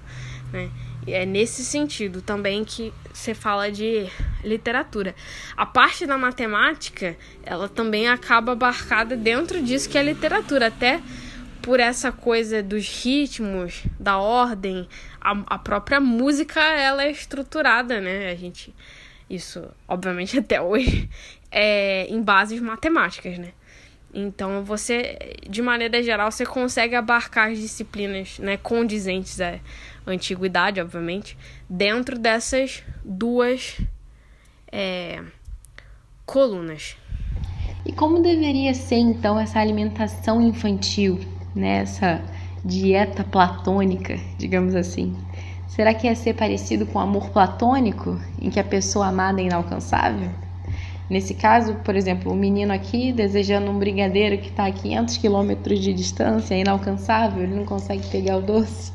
[0.51, 0.69] né?
[1.05, 4.07] E é nesse sentido também que você fala de
[4.43, 5.15] literatura.
[5.57, 11.01] A parte da matemática, ela também acaba abarcada dentro disso que é literatura, até
[11.61, 14.87] por essa coisa dos ritmos, da ordem,
[15.19, 18.31] a, a própria música ela é estruturada, né?
[18.31, 18.73] A gente
[19.29, 21.09] isso, obviamente, até hoje
[21.51, 23.53] é em bases matemáticas, né?
[24.13, 29.57] Então você, de maneira geral, você consegue abarcar as disciplinas, né, condizentes à
[30.05, 31.37] antiguidade, obviamente,
[31.69, 33.79] dentro dessas duas
[34.69, 35.23] é,
[36.25, 36.97] colunas.
[37.85, 41.19] E como deveria ser então essa alimentação infantil,
[41.55, 41.79] né?
[41.81, 42.21] essa
[42.63, 45.15] dieta platônica, digamos assim?
[45.67, 49.45] Será que ia ser parecido com o amor platônico, em que a pessoa amada é
[49.45, 50.29] inalcançável?
[51.09, 55.79] Nesse caso, por exemplo, o menino aqui desejando um brigadeiro que está a 500 quilômetros
[55.79, 58.93] de distância, é inalcançável, ele não consegue pegar o doce.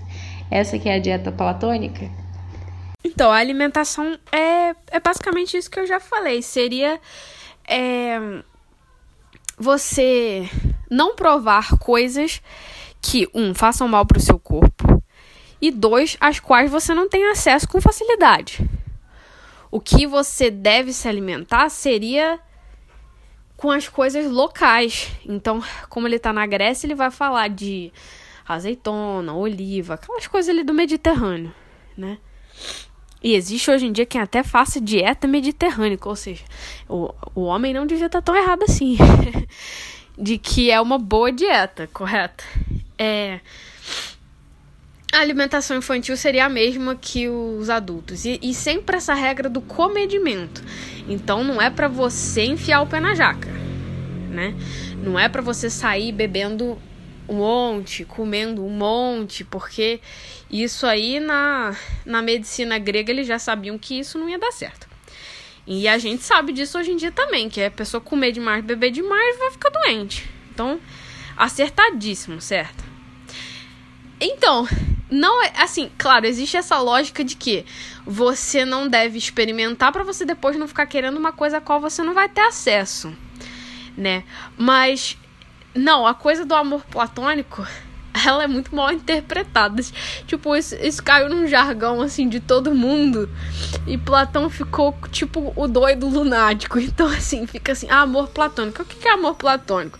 [0.50, 2.08] Essa que é a dieta platônica?
[3.04, 6.42] Então, a alimentação é, é basicamente isso que eu já falei.
[6.42, 7.00] Seria
[7.68, 8.18] é,
[9.58, 10.48] você
[10.90, 12.42] não provar coisas
[13.00, 15.02] que, um, façam mal para o seu corpo,
[15.60, 18.68] e dois, as quais você não tem acesso com facilidade.
[19.70, 22.38] O que você deve se alimentar seria
[23.56, 25.10] com as coisas locais.
[25.24, 27.92] Então, como ele está na Grécia, ele vai falar de
[28.46, 31.52] azeitona, oliva, aquelas coisas ali do Mediterrâneo,
[31.96, 32.18] né?
[33.22, 36.44] E existe hoje em dia quem até faça dieta mediterrânea, ou seja,
[36.88, 38.96] o, o homem não devia estar tão errado assim.
[40.18, 42.44] de que é uma boa dieta, correto?
[42.98, 43.40] É.
[45.12, 48.24] A alimentação infantil seria a mesma que os adultos.
[48.24, 50.62] E, e sempre essa regra do comedimento.
[51.08, 53.48] Então não é para você enfiar o pé na jaca,
[54.30, 54.54] né?
[55.02, 56.78] Não é para você sair bebendo
[57.28, 60.00] um monte, comendo um monte, porque
[60.50, 64.85] isso aí na, na medicina grega eles já sabiam que isso não ia dar certo.
[65.66, 68.90] E a gente sabe disso hoje em dia também, que a pessoa comer demais, beber
[68.90, 70.30] demais, vai ficar doente.
[70.52, 70.80] Então,
[71.36, 72.84] acertadíssimo, certo?
[74.20, 74.66] Então,
[75.10, 77.64] não é assim, claro, existe essa lógica de que
[78.04, 82.02] você não deve experimentar para você depois não ficar querendo uma coisa a qual você
[82.02, 83.12] não vai ter acesso,
[83.96, 84.24] né?
[84.56, 85.18] Mas
[85.74, 87.66] não, a coisa do amor platônico,
[88.24, 89.82] ela é muito mal interpretada.
[90.26, 93.28] Tipo, isso, isso caiu num jargão assim de todo mundo.
[93.86, 96.78] E Platão ficou tipo o doido lunático.
[96.96, 98.82] Então, assim, fica assim: ah, amor platônico.
[98.82, 99.98] O que é amor platônico?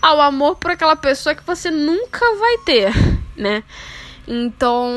[0.00, 2.92] Ah, o amor por aquela pessoa que você nunca vai ter,
[3.36, 3.62] né?
[4.26, 4.88] Então,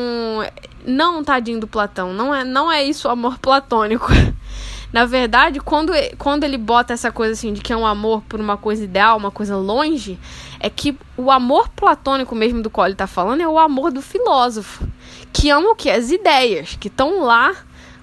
[0.86, 4.08] não, tadinho do Platão, não é, não é isso o amor platônico.
[4.94, 8.40] Na verdade, quando, quando ele bota essa coisa assim de que é um amor por
[8.40, 10.20] uma coisa ideal, uma coisa longe,
[10.60, 14.04] é que o amor platônico mesmo do qual ele está falando é o amor do
[14.04, 14.88] filósofo,
[15.34, 15.90] que ama o que?
[15.90, 17.56] As ideias, que estão lá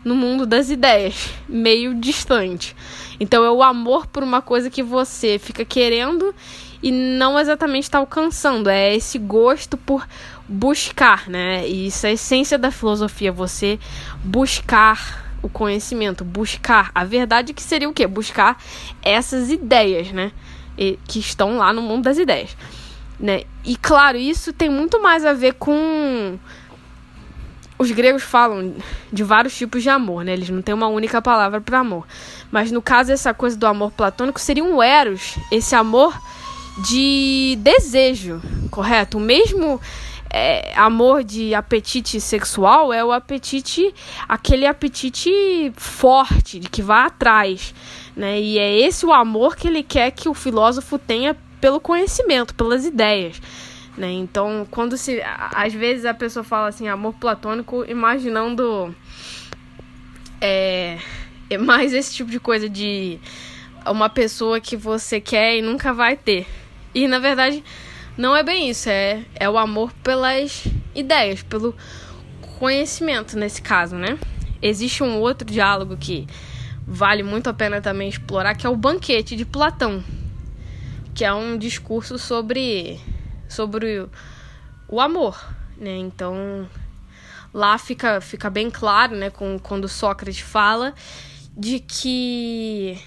[0.04, 2.74] no mundo das ideias, meio distante.
[3.20, 6.34] Então é o amor por uma coisa que você fica querendo
[6.82, 8.68] e não exatamente está alcançando.
[8.68, 10.04] É esse gosto por
[10.48, 11.68] buscar, né?
[11.68, 13.78] E isso é a essência da filosofia, você
[14.24, 18.06] buscar o conhecimento, buscar a verdade, que seria o quê?
[18.06, 18.62] Buscar
[19.02, 20.32] essas ideias, né?
[20.76, 22.56] E, que estão lá no mundo das ideias.
[23.18, 23.42] Né?
[23.64, 26.38] E claro, isso tem muito mais a ver com.
[27.78, 28.74] Os gregos falam
[29.10, 30.34] de vários tipos de amor, né?
[30.34, 32.06] Eles não têm uma única palavra para amor.
[32.50, 36.18] Mas no caso, essa coisa do amor platônico seria um eros, esse amor
[36.88, 39.16] de desejo, correto?
[39.16, 39.80] O mesmo
[40.32, 43.92] é, amor de apetite sexual é o apetite,
[44.28, 47.74] aquele apetite forte, de que vai atrás.
[48.16, 48.40] Né?
[48.40, 52.84] E é esse o amor que ele quer que o filósofo tenha pelo conhecimento, pelas
[52.84, 53.42] ideias.
[53.96, 54.12] Né?
[54.12, 55.20] Então, quando se.
[55.52, 58.94] Às vezes a pessoa fala assim, amor platônico, imaginando.
[60.40, 60.96] É,
[61.50, 63.18] é mais esse tipo de coisa de
[63.84, 66.46] uma pessoa que você quer e nunca vai ter.
[66.94, 67.62] E na verdade
[68.20, 71.74] não é bem isso, é, é o amor pelas ideias, pelo
[72.58, 74.18] conhecimento nesse caso, né?
[74.60, 76.26] Existe um outro diálogo que
[76.86, 80.04] vale muito a pena também explorar, que é o Banquete de Platão,
[81.14, 83.00] que é um discurso sobre
[83.48, 84.06] sobre
[84.86, 85.42] o amor,
[85.78, 85.96] né?
[85.96, 86.68] Então,
[87.54, 90.92] lá fica fica bem claro, né, com, quando Sócrates fala
[91.56, 93.02] de que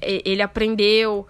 [0.00, 1.26] ele aprendeu,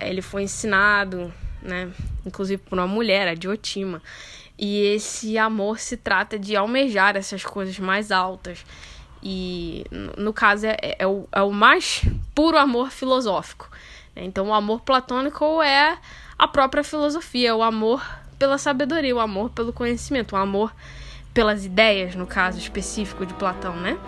[0.00, 1.30] ele foi ensinado
[1.62, 1.90] né?
[2.24, 4.02] Inclusive por uma mulher, a Diotima.
[4.58, 8.64] E esse amor se trata de almejar essas coisas mais altas.
[9.22, 9.84] E
[10.16, 12.02] no caso é, é, o, é o mais
[12.34, 13.68] puro amor filosófico.
[14.14, 14.24] Né?
[14.24, 15.98] Então o amor platônico é
[16.38, 18.04] a própria filosofia, o amor
[18.38, 20.72] pela sabedoria, o amor pelo conhecimento, o amor
[21.34, 23.98] pelas ideias, no caso específico de Platão, né?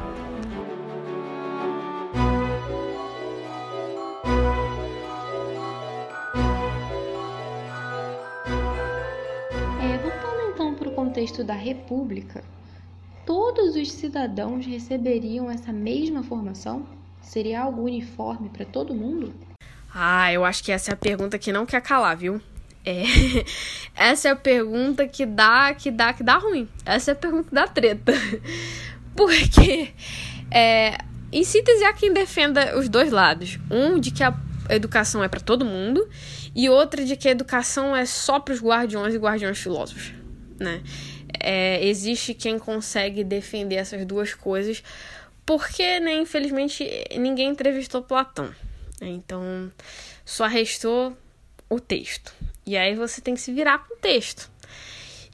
[11.20, 12.42] Âmbito da República,
[13.26, 16.86] todos os cidadãos receberiam essa mesma formação?
[17.20, 19.32] Seria algo uniforme para todo mundo?
[19.92, 22.40] Ah, eu acho que essa é a pergunta que não quer calar, viu?
[22.84, 23.02] É,
[23.94, 26.66] essa é a pergunta que dá, que dá, que dá ruim.
[26.86, 28.12] Essa é a pergunta da treta.
[29.14, 29.90] Porque,
[30.50, 30.96] é,
[31.30, 33.58] em síntese, há quem defenda os dois lados.
[33.70, 34.34] Um de que a
[34.70, 36.08] educação é para todo mundo
[36.54, 40.12] e outra de que a educação é só para os guardiões e guardiões filósofos,
[40.58, 40.82] né?
[41.40, 44.82] É, existe quem consegue defender essas duas coisas
[45.50, 46.88] porque, né, infelizmente,
[47.18, 48.54] ninguém entrevistou Platão.
[49.00, 49.68] Então,
[50.24, 51.16] só restou
[51.68, 52.32] o texto.
[52.64, 54.48] E aí você tem que se virar com o texto.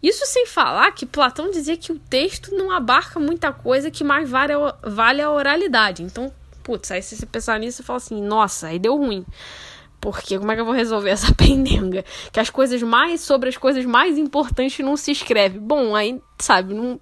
[0.02, 4.26] Isso sem falar que Platão dizia que o texto não abarca muita coisa que mais
[4.26, 6.02] vale, vale a oralidade.
[6.02, 6.32] Então,
[6.62, 9.22] putz, aí se você pensar nisso, você fala assim, nossa, aí deu ruim.
[10.12, 12.04] Porque como é que eu vou resolver essa pendenga?
[12.30, 15.58] Que as coisas mais sobre as coisas mais importantes não se escreve.
[15.58, 17.00] Bom, aí, sabe, não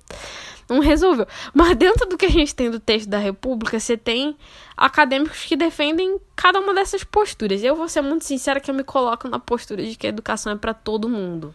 [0.66, 1.26] não resolveu.
[1.52, 4.34] Mas dentro do que a gente tem do texto da República, você tem
[4.74, 7.62] acadêmicos que defendem cada uma dessas posturas.
[7.62, 10.55] Eu vou ser muito sincera que eu me coloco na postura de que a educação
[10.55, 11.55] é para todo mundo.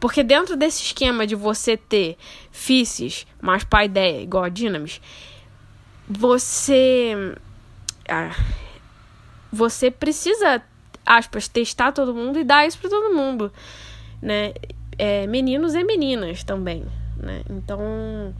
[0.00, 2.16] Porque dentro desse esquema de você ter
[2.50, 4.98] FICES mais ideia igual a Dynamis,
[6.08, 7.36] você.
[8.08, 8.34] Ah,
[9.54, 10.62] você precisa,
[11.06, 13.52] aspas, testar todo mundo e dar isso para todo mundo.
[14.20, 14.52] Né?
[14.98, 16.86] É, meninos e meninas também
[17.24, 17.42] né?
[17.48, 18.34] Então,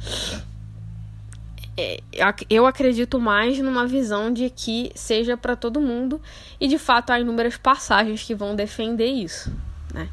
[1.77, 2.01] é,
[2.49, 6.21] eu acredito mais numa visão de que seja para todo mundo
[6.61, 9.53] e de fato há inúmeras passagens que vão defender isso,
[9.93, 10.09] né?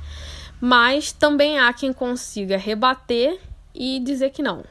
[0.59, 3.39] Mas também há quem consiga rebater
[3.73, 4.63] e dizer que não.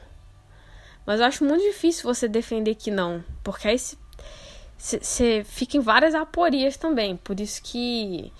[1.05, 3.77] Mas eu acho muito difícil você defender que não, porque aí
[4.81, 7.15] você fica em várias aporias também.
[7.15, 8.33] Por isso que,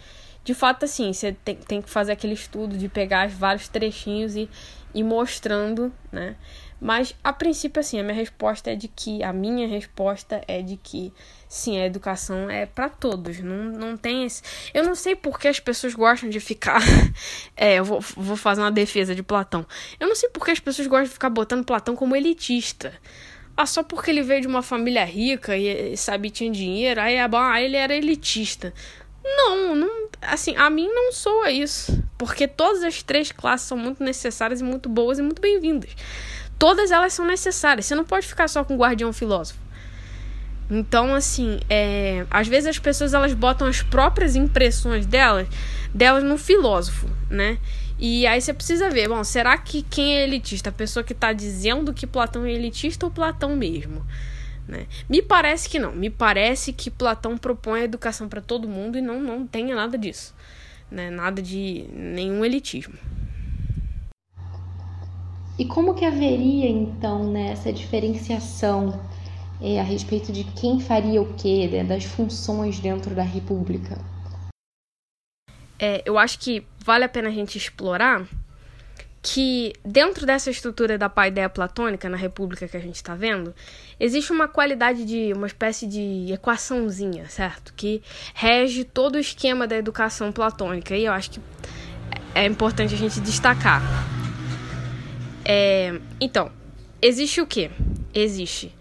[0.43, 4.49] de fato, assim, você tem, tem que fazer aquele estudo de pegar vários trechinhos e,
[4.91, 6.35] e mostrando, né?
[6.79, 10.77] Mas a princípio, assim, a minha resposta é de que, a minha resposta é de
[10.77, 11.13] que,
[11.47, 13.39] sim, a educação é para todos.
[13.39, 14.41] Não, não tem esse.
[14.73, 16.81] Eu não sei por que as pessoas gostam de ficar.
[17.55, 19.63] é, eu vou, vou fazer uma defesa de Platão.
[19.99, 22.91] Eu não sei por que as pessoas gostam de ficar botando Platão como elitista.
[23.61, 27.65] Ah, só porque ele veio de uma família rica e, sabe, tinha dinheiro, aí, aí
[27.65, 28.73] ele era elitista.
[29.23, 34.03] Não, não, assim, a mim não soa isso, porque todas as três classes são muito
[34.03, 35.91] necessárias e muito boas e muito bem-vindas.
[36.57, 37.85] Todas elas são necessárias.
[37.85, 39.59] Você não pode ficar só com o guardião filósofo.
[40.67, 45.47] Então, assim, é, às vezes as pessoas elas botam as próprias impressões delas,
[45.93, 47.59] delas no filósofo, né?
[48.01, 50.71] E aí você precisa ver, bom, será que quem é elitista?
[50.71, 54.03] A pessoa que está dizendo que Platão é elitista ou Platão mesmo?
[54.67, 54.87] Né?
[55.07, 55.91] Me parece que não.
[55.91, 59.99] Me parece que Platão propõe a educação para todo mundo e não, não tenha nada
[59.99, 60.33] disso.
[60.89, 61.11] Né?
[61.11, 62.95] Nada de nenhum elitismo.
[65.59, 68.99] E como que haveria, então, né, essa diferenciação
[69.61, 73.99] é, a respeito de quem faria o quê, né, das funções dentro da República?
[75.77, 78.25] É, eu acho que vale a pena a gente explorar
[79.21, 83.53] que dentro dessa estrutura da paideia platônica na república que a gente está vendo,
[83.99, 87.71] existe uma qualidade de uma espécie de equaçãozinha, certo?
[87.75, 88.01] Que
[88.33, 90.95] rege todo o esquema da educação platônica.
[90.95, 91.39] E eu acho que
[92.33, 93.83] é importante a gente destacar.
[95.45, 96.51] É, então,
[96.99, 97.69] existe o que?
[98.13, 98.75] Existe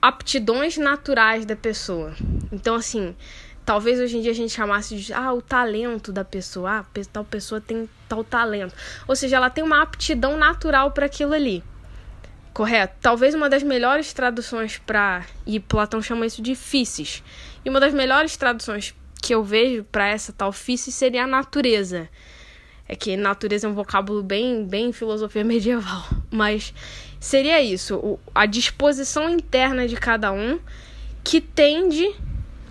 [0.00, 2.14] aptidões naturais da pessoa.
[2.52, 3.16] Então, assim,
[3.64, 7.24] talvez hoje em dia a gente chamasse de ah, o talento da pessoa, ah, tal
[7.24, 8.74] pessoa tem tal talento.
[9.08, 11.62] Ou seja, ela tem uma aptidão natural para aquilo ali.
[12.52, 12.94] Correto?
[13.00, 17.22] Talvez uma das melhores traduções para e Platão chama isso de físis.
[17.64, 22.08] E uma das melhores traduções que eu vejo para essa tal físis seria a natureza.
[22.86, 26.74] É que natureza é um vocábulo bem, bem filosofia medieval, mas
[27.18, 30.60] seria isso, a disposição interna de cada um
[31.24, 32.14] que tende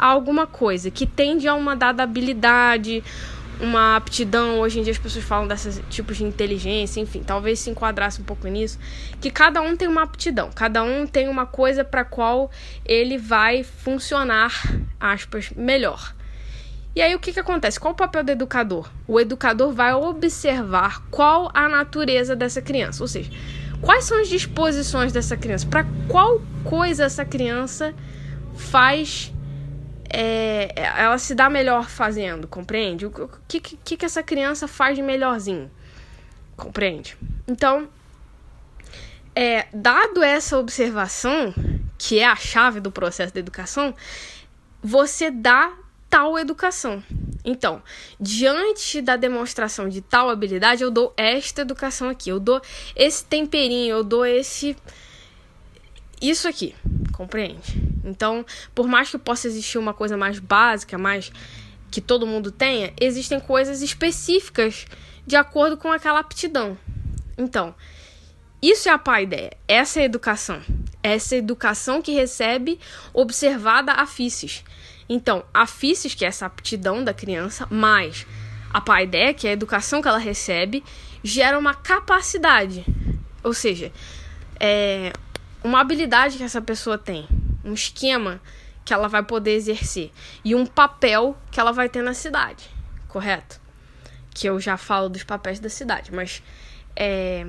[0.03, 3.01] a alguma coisa, que tende a uma dada habilidade,
[3.61, 4.59] uma aptidão.
[4.59, 8.25] Hoje em dia as pessoas falam desses tipos de inteligência, enfim, talvez se enquadrasse um
[8.25, 8.77] pouco nisso,
[9.21, 12.51] que cada um tem uma aptidão, cada um tem uma coisa para qual
[12.83, 14.51] ele vai funcionar,
[14.99, 16.13] aspas, melhor.
[16.93, 17.79] E aí o que, que acontece?
[17.79, 18.91] Qual o papel do educador?
[19.07, 23.31] O educador vai observar qual a natureza dessa criança, ou seja,
[23.81, 27.95] quais são as disposições dessa criança, para qual coisa essa criança
[28.53, 29.32] faz
[30.13, 33.07] é, ela se dá melhor fazendo, compreende?
[33.07, 33.11] O
[33.47, 35.71] que, que, que essa criança faz de melhorzinho,
[36.55, 37.17] compreende?
[37.47, 37.89] Então,
[39.35, 41.51] é, dado essa observação,
[41.97, 43.95] que é a chave do processo da educação,
[44.83, 45.73] você dá
[46.11, 47.03] tal educação.
[47.43, 47.81] Então,
[48.19, 52.61] diante da demonstração de tal habilidade, eu dou esta educação aqui, eu dou
[52.95, 54.77] esse temperinho, eu dou esse.
[56.23, 56.73] Isso aqui,
[57.11, 57.83] compreende?
[58.01, 61.29] Então, por mais que possa existir uma coisa mais básica, mais
[61.91, 64.85] que todo mundo tenha, existem coisas específicas
[65.27, 66.77] de acordo com aquela aptidão.
[67.37, 67.75] Então,
[68.61, 70.61] isso é a paideia, essa é a educação.
[71.03, 72.79] Essa é educação que recebe
[73.13, 74.63] observada a FICES.
[75.09, 78.25] Então, a FICES, que é essa aptidão da criança, mais
[78.73, 80.85] a paideia, que é a educação que ela recebe,
[81.21, 82.85] gera uma capacidade.
[83.43, 83.91] Ou seja,
[84.57, 85.11] é
[85.63, 87.27] uma habilidade que essa pessoa tem,
[87.63, 88.41] um esquema
[88.83, 90.11] que ela vai poder exercer
[90.43, 92.69] e um papel que ela vai ter na cidade,
[93.07, 93.61] correto?
[94.33, 96.43] Que eu já falo dos papéis da cidade, mas
[96.95, 97.45] é,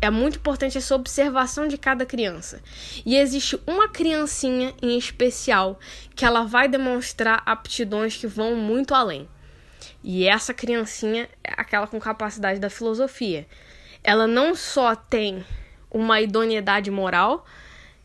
[0.00, 2.60] é muito importante essa observação de cada criança.
[3.06, 5.78] E existe uma criancinha em especial
[6.14, 9.28] que ela vai demonstrar aptidões que vão muito além.
[10.02, 13.46] E essa criancinha é aquela com capacidade da filosofia.
[14.02, 15.44] Ela não só tem
[15.94, 17.46] uma idoneidade moral,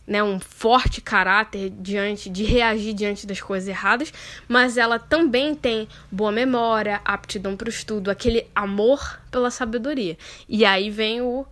[0.08, 4.14] né, um forte caráter diante de reagir diante das coisas erradas,
[4.48, 10.18] mas ela também tem boa memória, aptidão para o estudo, aquele amor pela sabedoria.
[10.48, 11.46] E aí vem o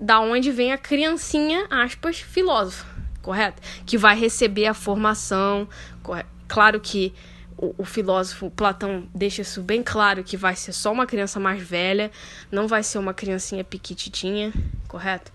[0.00, 2.84] da onde vem a criancinha, aspas, filósofo,
[3.22, 3.62] correto?
[3.86, 5.68] Que vai receber a formação,
[6.02, 6.32] correto?
[6.48, 7.14] claro que
[7.56, 11.62] o, o, filósofo Platão deixa isso bem claro que vai ser só uma criança mais
[11.62, 12.10] velha,
[12.50, 14.52] não vai ser uma criancinha piquititinha,
[14.86, 15.32] correto?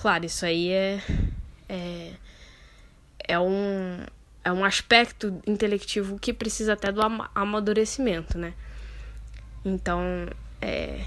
[0.00, 1.02] Claro, isso aí é
[1.68, 2.12] é,
[3.26, 3.98] é, um,
[4.44, 7.00] é um aspecto intelectivo que precisa até do
[7.34, 8.54] amadurecimento, né?
[9.64, 10.00] Então,
[10.62, 11.00] é,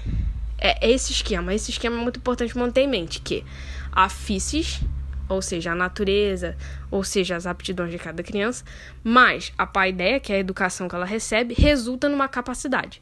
[0.58, 1.54] é esse esquema.
[1.54, 3.42] Esse esquema é muito importante manter em mente que
[3.90, 4.82] a FICES,
[5.26, 6.54] ou seja, a natureza,
[6.90, 8.62] ou seja, as aptidões de cada criança,
[9.02, 13.00] mais a paideia, que é a educação que ela recebe, resulta numa capacidade.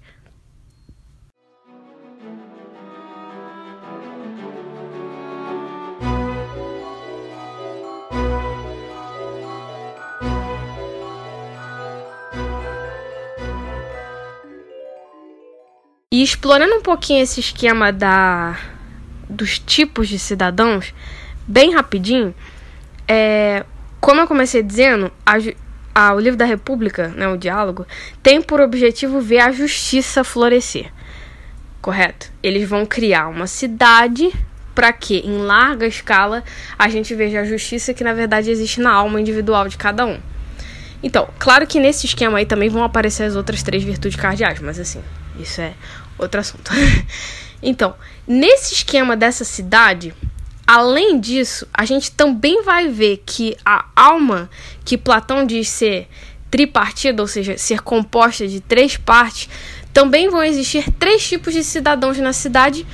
[16.13, 18.59] E explorando um pouquinho esse esquema da
[19.29, 20.93] dos tipos de cidadãos,
[21.47, 22.35] bem rapidinho,
[23.07, 23.65] é,
[24.01, 25.35] como eu comecei dizendo, a,
[25.95, 27.87] a, o livro da República, né, o diálogo,
[28.25, 30.93] tem por objetivo ver a justiça florescer.
[31.81, 32.33] Correto?
[32.43, 34.33] Eles vão criar uma cidade
[34.75, 36.43] para que, em larga escala,
[36.77, 40.19] a gente veja a justiça que na verdade existe na alma individual de cada um.
[41.05, 44.79] Então, claro que nesse esquema aí também vão aparecer as outras três virtudes cardeais, mas
[44.81, 45.01] assim,
[45.39, 45.73] isso é
[46.21, 46.71] outro assunto.
[47.63, 47.95] então,
[48.27, 50.15] nesse esquema dessa cidade,
[50.67, 54.49] além disso, a gente também vai ver que a alma
[54.85, 56.09] que Platão diz ser
[56.51, 59.49] tripartida, ou seja, ser composta de três partes,
[59.93, 62.87] também vão existir três tipos de cidadãos na cidade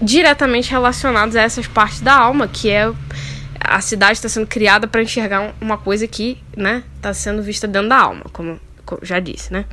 [0.00, 2.92] diretamente relacionados a essas partes da alma, que é
[3.60, 7.88] a cidade está sendo criada para enxergar uma coisa que, né, está sendo vista dentro
[7.88, 9.64] da alma, como, como já disse, né?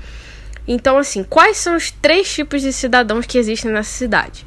[0.67, 4.45] Então, assim, quais são os três tipos de cidadãos que existem nessa cidade?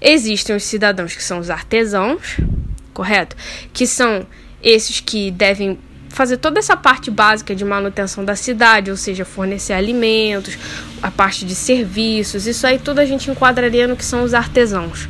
[0.00, 2.36] Existem os cidadãos que são os artesãos,
[2.92, 3.34] correto?
[3.72, 4.26] Que são
[4.62, 5.78] esses que devem
[6.10, 10.56] fazer toda essa parte básica de manutenção da cidade, ou seja, fornecer alimentos,
[11.02, 15.08] a parte de serviços, isso aí tudo a gente enquadraria no que são os artesãos.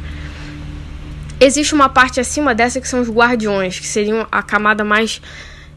[1.39, 5.21] Existe uma parte acima dessa que são os guardiões, que seriam a camada mais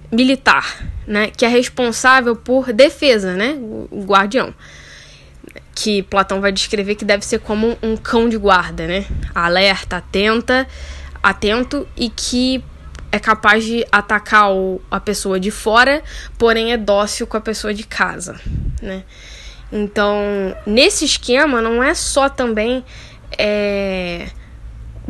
[0.09, 3.57] militar, né, que é responsável por defesa, né,
[3.89, 4.53] o guardião,
[5.73, 10.67] que Platão vai descrever que deve ser como um cão de guarda, né, alerta, atenta,
[11.23, 12.63] atento e que
[13.09, 16.03] é capaz de atacar o, a pessoa de fora,
[16.37, 18.39] porém é dócil com a pessoa de casa,
[18.81, 19.03] né.
[19.71, 22.85] Então, nesse esquema não é só também
[23.37, 24.27] é,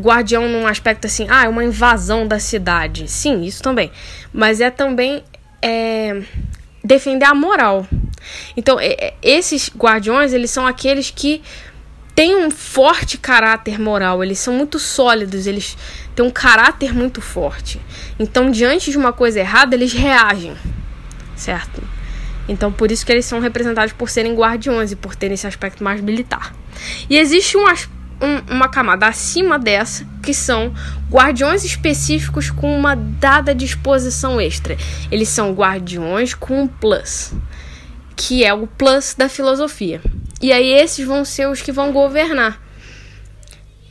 [0.00, 3.08] guardião num aspecto assim, ah, é uma invasão da cidade.
[3.08, 3.90] Sim, isso também.
[4.32, 5.22] Mas é também
[5.62, 6.22] é,
[6.82, 7.86] defender a moral.
[8.56, 11.42] Então, é, esses guardiões, eles são aqueles que
[12.14, 15.76] têm um forte caráter moral, eles são muito sólidos, eles
[16.16, 17.80] têm um caráter muito forte.
[18.18, 20.56] Então, diante de uma coisa errada, eles reagem,
[21.36, 21.80] certo?
[22.48, 25.84] Então, por isso que eles são representados por serem guardiões e por terem esse aspecto
[25.84, 26.54] mais militar.
[27.08, 30.74] E existe um aspecto um, uma camada acima dessa, que são
[31.10, 34.76] guardiões específicos com uma dada disposição extra.
[35.10, 37.32] Eles são guardiões com um plus,
[38.16, 40.00] que é o plus da filosofia.
[40.40, 42.60] E aí esses vão ser os que vão governar.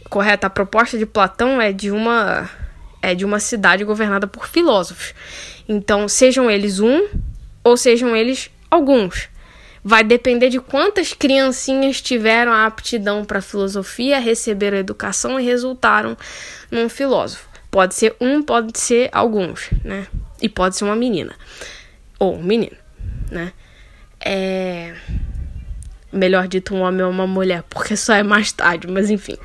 [0.10, 0.48] Correto?
[0.48, 2.50] A proposta de Platão é de uma
[3.02, 5.14] é de uma cidade governada por filósofos.
[5.70, 7.08] Então, sejam eles um
[7.64, 9.30] ou sejam eles alguns
[9.88, 16.18] vai depender de quantas criancinhas tiveram a aptidão para filosofia, receberam educação e resultaram
[16.70, 17.48] num filósofo.
[17.72, 20.06] Pode ser um, pode ser alguns, né?
[20.42, 21.34] E pode ser uma menina
[22.20, 22.76] ou um menino,
[23.32, 23.54] né?
[24.20, 24.94] É
[26.12, 29.38] melhor dito, um homem ou uma mulher, porque só é mais tarde, mas enfim,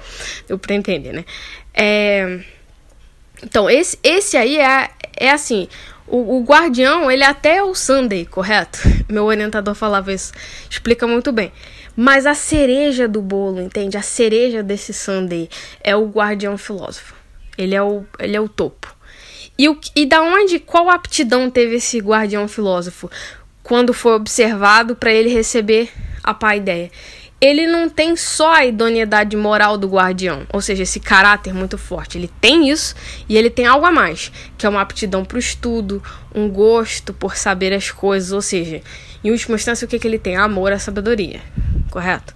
[0.48, 1.24] deu pra entender, né?
[1.72, 2.40] É...
[3.44, 5.68] Então, esse, esse aí é, é assim,
[6.12, 8.78] o, o guardião, ele até é o Sunday, correto?
[9.10, 10.32] Meu orientador falava isso,
[10.68, 11.50] explica muito bem.
[11.96, 13.96] Mas a cereja do bolo, entende?
[13.96, 15.48] A cereja desse Sunday
[15.82, 17.14] é o guardião filósofo.
[17.56, 18.94] Ele é o, ele é o topo.
[19.58, 23.10] E, o, e da onde, qual aptidão teve esse guardião filósofo?
[23.62, 25.90] Quando foi observado para ele receber
[26.22, 26.90] a paideia.
[27.42, 32.16] Ele não tem só a idoneidade moral do guardião, ou seja, esse caráter muito forte.
[32.16, 32.94] Ele tem isso
[33.28, 36.00] e ele tem algo a mais, que é uma aptidão para o estudo,
[36.32, 38.80] um gosto por saber as coisas, ou seja,
[39.24, 40.36] em última instância, o que, que ele tem?
[40.36, 41.40] Amor à sabedoria,
[41.90, 42.32] correto?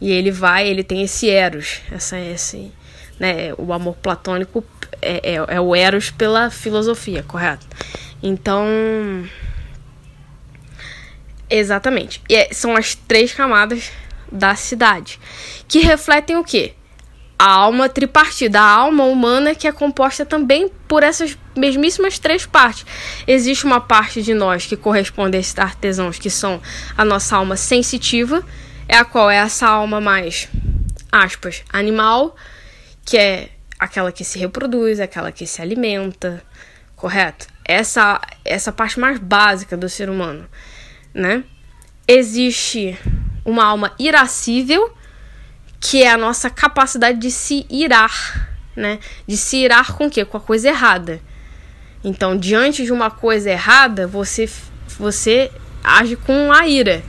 [0.00, 2.72] E ele vai, ele tem esse eros, essa, esse,
[3.20, 4.64] né, o amor platônico
[5.02, 7.66] é, é, é o eros pela filosofia, correto?
[8.22, 8.64] Então,
[11.48, 12.20] Exatamente.
[12.28, 13.92] E é, são as três camadas
[14.30, 15.20] da cidade,
[15.68, 16.74] que refletem o quê?
[17.38, 22.86] A alma tripartida, a alma humana que é composta também por essas mesmíssimas três partes.
[23.26, 26.60] Existe uma parte de nós que corresponde a esses artesãos, que são
[26.96, 28.42] a nossa alma sensitiva,
[28.88, 30.48] é a qual é essa alma mais,
[31.12, 32.34] aspas, animal,
[33.04, 36.42] que é aquela que se reproduz, aquela que se alimenta,
[36.94, 37.48] correto?
[37.62, 40.48] Essa, essa parte mais básica do ser humano
[41.16, 41.42] né?
[42.06, 42.96] Existe
[43.46, 44.92] uma alma irascível,
[45.80, 48.98] que é a nossa capacidade de se irar, né?
[49.26, 50.24] De se irar com o quê?
[50.24, 51.20] Com a coisa errada.
[52.04, 54.50] Então, diante de uma coisa errada, você
[54.98, 55.50] você
[55.82, 57.02] age com a ira.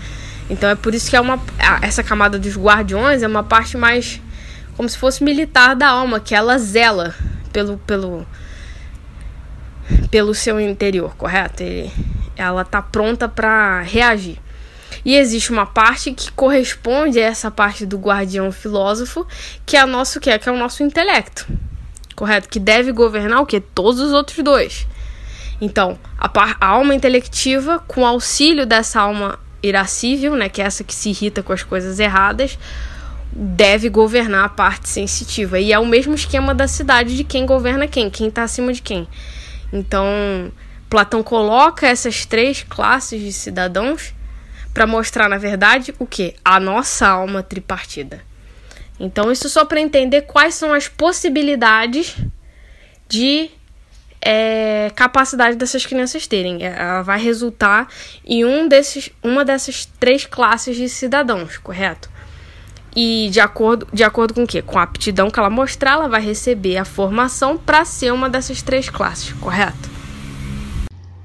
[0.50, 1.42] Então é por isso que é uma
[1.82, 4.22] essa camada dos guardiões é uma parte mais
[4.76, 7.16] como se fosse militar da alma, que ela zela
[7.52, 8.26] pelo pelo
[10.12, 11.64] pelo seu interior, correto?
[12.36, 14.40] Ela tá pronta para reagir.
[15.08, 19.26] E existe uma parte que corresponde a essa parte do guardião filósofo,
[19.66, 21.48] que é nosso que é, que é o nosso intelecto.
[22.14, 22.50] Correto?
[22.50, 24.86] Que deve governar o que todos os outros dois.
[25.62, 26.30] Então, a,
[26.60, 31.42] a alma intelectiva, com auxílio dessa alma irascível, né, que é essa que se irrita
[31.42, 32.60] com as coisas erradas,
[33.32, 35.58] deve governar a parte sensitiva.
[35.58, 38.82] E é o mesmo esquema da cidade de quem governa quem, quem está acima de
[38.82, 39.08] quem.
[39.72, 40.52] Então,
[40.90, 44.17] Platão coloca essas três classes de cidadãos
[44.78, 46.36] para mostrar, na verdade, o que?
[46.46, 48.22] A nossa alma tripartida.
[49.00, 52.16] Então, isso só para entender quais são as possibilidades
[53.10, 53.50] de
[54.22, 56.64] é, capacidade dessas crianças terem.
[56.64, 57.88] É, ela vai resultar
[58.24, 62.08] em um desses, uma dessas três classes de cidadãos, correto?
[62.96, 64.62] E de acordo, de acordo com o quê?
[64.62, 68.62] Com a aptidão que ela mostrar, ela vai receber a formação para ser uma dessas
[68.62, 69.90] três classes, correto?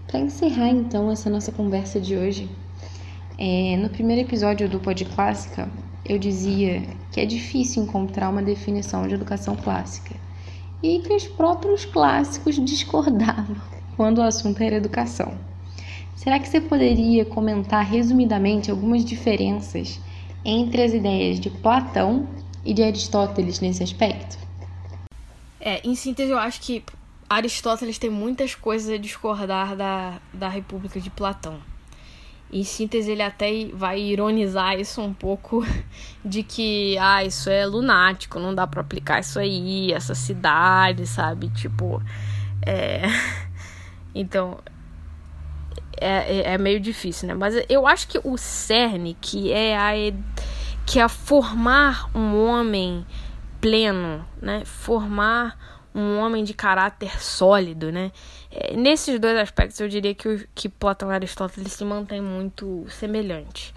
[0.07, 2.49] Para encerrar então essa nossa conversa de hoje,
[3.39, 5.69] é, no primeiro episódio do Pod Clássica,
[6.05, 10.15] eu dizia que é difícil encontrar uma definição de educação clássica
[10.83, 13.57] e que os próprios clássicos discordavam
[13.97, 15.37] quando o assunto era educação.
[16.17, 20.01] Será que você poderia comentar resumidamente algumas diferenças
[20.45, 22.29] entre as ideias de Platão
[22.65, 24.39] e de Aristóteles nesse aspecto?
[25.61, 26.83] É, em síntese, eu acho que
[27.29, 31.61] Aristóteles tem muitas coisas a discordar da, da República de Platão.
[32.53, 35.65] Em síntese, ele até vai ironizar isso um pouco
[36.23, 41.49] de que, ah, isso é lunático, não dá para aplicar isso aí, essa cidade, sabe?
[41.51, 42.03] Tipo,
[42.65, 43.03] é.
[44.15, 44.59] Então,
[45.99, 47.35] é, é, é meio difícil, né?
[47.35, 49.93] Mas eu acho que o cerne, que é a,
[50.85, 53.07] que é formar um homem
[53.61, 54.65] pleno, né?
[54.67, 55.57] Formar
[55.95, 58.11] um homem de caráter sólido, né?
[58.51, 63.73] É, nesses dois aspectos, eu diria que, que Platão e Aristóteles se mantêm muito semelhantes.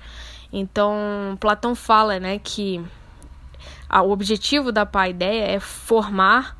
[0.52, 2.84] Então, Platão fala, né, que
[3.90, 6.58] a, o objetivo da paideia é formar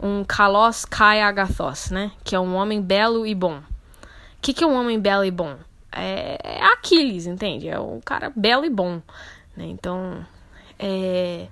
[0.00, 2.10] um kalos kai agathos, né?
[2.22, 3.58] Que é um homem belo e bom.
[3.58, 3.62] O
[4.40, 5.56] que, que é um homem belo e bom?
[5.92, 7.68] É, é Aquiles, entende?
[7.68, 9.00] É um cara belo e bom.
[9.56, 9.66] Né?
[9.66, 10.26] Então,
[10.78, 11.46] é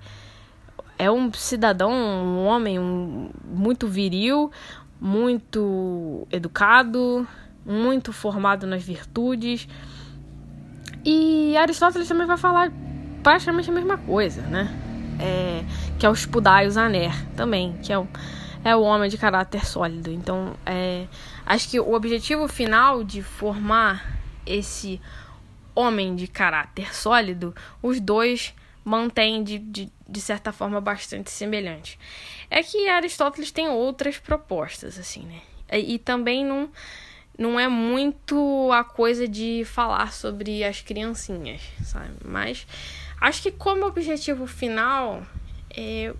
[0.97, 4.51] é um cidadão, um homem um, muito viril,
[4.99, 7.27] muito educado,
[7.65, 9.67] muito formado nas virtudes.
[11.03, 12.71] E Aristóteles também vai falar
[13.21, 14.73] praticamente a mesma coisa, né?
[15.19, 15.63] É,
[15.99, 18.07] que é o Spudaios Aner também, que é o,
[18.63, 20.11] é o homem de caráter sólido.
[20.11, 21.07] Então, é,
[21.45, 24.99] acho que o objetivo final de formar esse
[25.75, 31.99] homem de caráter sólido, os dois mantêm de, de, de certa forma bastante semelhante.
[32.49, 35.41] É que Aristóteles tem outras propostas, assim, né?
[35.71, 36.69] E, e também não,
[37.37, 42.13] não é muito a coisa de falar sobre as criancinhas, sabe?
[42.23, 42.67] Mas
[43.19, 45.23] acho que como objetivo final,
[45.75, 46.15] eu,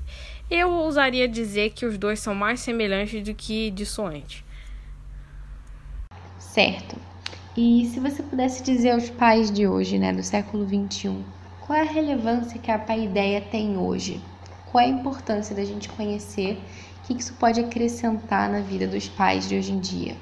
[0.49, 4.43] eu ousaria dizer que os dois são mais semelhantes do que dissoantes.
[6.39, 6.95] Certo.
[7.55, 11.23] E se você pudesse dizer aos pais de hoje, né, do século XXI,
[11.66, 14.22] qual é a relevância que a paideia tem hoje?
[14.70, 16.59] Qual é a importância da gente conhecer?
[16.97, 20.16] O que isso pode acrescentar na vida dos pais de hoje em dia?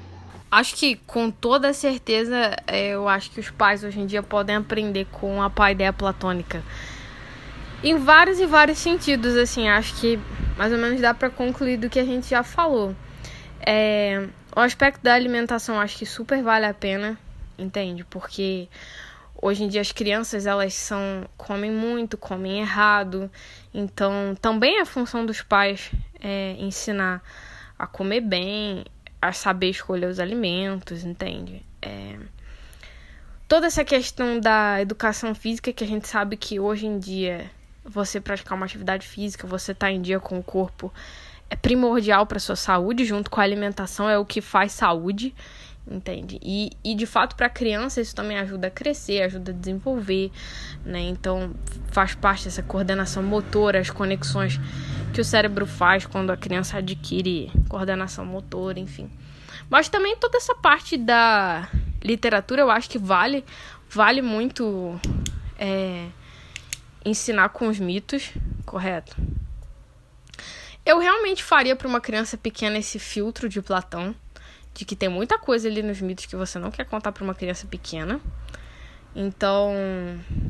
[0.50, 4.56] Acho que com toda certeza, é, eu acho que os pais hoje em dia podem
[4.56, 6.62] aprender com a paideia platônica.
[7.82, 10.20] Em vários e vários sentidos, assim, acho que
[10.56, 12.94] mais ou menos dá para concluir do que a gente já falou.
[13.64, 17.18] É, o aspecto da alimentação acho que super vale a pena,
[17.58, 18.04] entende?
[18.04, 18.68] Porque
[19.40, 23.30] hoje em dia as crianças elas são comem muito, comem errado.
[23.72, 27.22] Então também é função dos pais é, ensinar
[27.78, 28.84] a comer bem,
[29.20, 31.64] a saber escolher os alimentos, entende?
[31.80, 32.18] É,
[33.48, 37.50] toda essa questão da educação física que a gente sabe que hoje em dia
[37.84, 40.92] você praticar uma atividade física, você tá em dia com o corpo
[41.52, 45.34] é primordial para sua saúde, junto com a alimentação, é o que faz saúde,
[45.86, 46.38] entende?
[46.42, 50.30] E, e de fato, para a criança, isso também ajuda a crescer, ajuda a desenvolver,
[50.84, 51.00] né?
[51.00, 51.54] Então,
[51.90, 54.58] faz parte dessa coordenação motora, as conexões
[55.12, 59.10] que o cérebro faz quando a criança adquire coordenação motora, enfim.
[59.68, 61.68] Mas também toda essa parte da
[62.02, 63.44] literatura, eu acho que vale,
[63.88, 64.98] vale muito
[65.58, 66.08] é,
[67.04, 68.32] ensinar com os mitos,
[68.64, 69.16] correto?
[70.84, 74.14] Eu realmente faria para uma criança pequena esse filtro de Platão,
[74.74, 77.34] de que tem muita coisa ali nos mitos que você não quer contar para uma
[77.34, 78.20] criança pequena.
[79.14, 79.74] Então,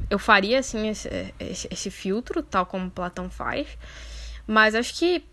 [0.09, 1.09] eu faria assim esse,
[1.41, 3.67] esse, esse, filtro, tal como Platão faz.
[4.47, 5.25] Mas acho que,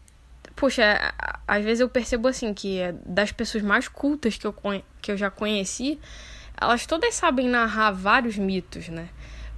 [0.56, 1.14] puxa,
[1.48, 4.56] às vezes eu percebo assim que das pessoas mais cultas que eu,
[5.02, 6.00] que eu já conheci,
[6.60, 9.10] elas todas sabem narrar vários mitos, né?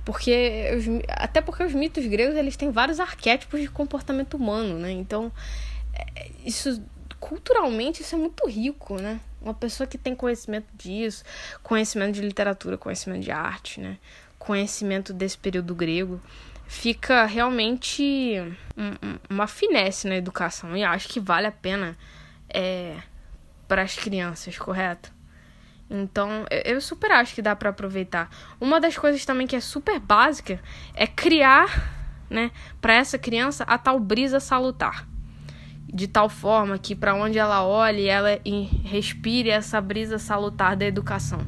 [0.04, 4.92] Porque os, até porque os mitos gregos eles têm vários arquétipos de comportamento humano, né?
[4.92, 5.32] Então,
[5.94, 6.84] é, isso
[7.22, 9.22] culturalmente isso é muito rico, né?
[9.40, 11.24] Uma pessoa que tem conhecimento disso,
[11.64, 13.98] conhecimento de literatura, conhecimento de arte, né?
[14.38, 16.20] Conhecimento desse período grego,
[16.68, 18.36] fica realmente
[18.76, 21.96] um, uma finesse na educação e acho que vale a pena
[22.50, 22.98] é,
[23.68, 25.14] para as crianças, correto?
[25.90, 28.30] Então, eu super acho que dá para aproveitar.
[28.60, 30.60] Uma das coisas também que é super básica
[30.96, 32.50] é criar, né,
[32.80, 35.11] para essa criança a tal brisa salutar.
[35.88, 38.40] De tal forma que para onde ela olhe, ela
[38.84, 41.40] respire essa brisa salutar da educação.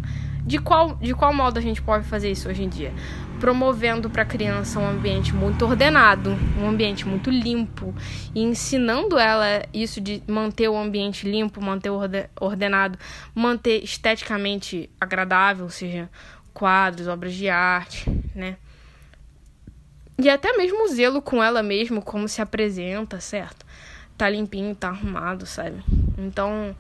[0.46, 2.94] De qual, de qual modo a gente pode fazer isso hoje em dia?
[3.40, 7.96] Promovendo para a criança um ambiente muito ordenado, um ambiente muito limpo,
[8.36, 11.90] e ensinando ela isso de manter o ambiente limpo, manter
[12.40, 13.00] ordenado,
[13.34, 16.10] manter esteticamente agradável, ou seja,
[16.54, 18.58] quadros, obras de arte, né?
[20.20, 23.66] E até mesmo o zelo com ela mesmo, como se apresenta, certo?
[24.18, 25.84] Tá limpinho, tá arrumado, sabe?
[26.18, 26.76] Então,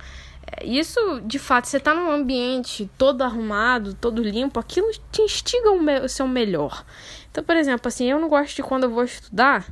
[0.62, 6.10] isso, de fato, você tá num ambiente todo arrumado, todo limpo, aquilo te instiga o
[6.10, 6.86] seu melhor.
[7.32, 9.66] Então, por exemplo, assim, eu não gosto de quando eu vou estudar,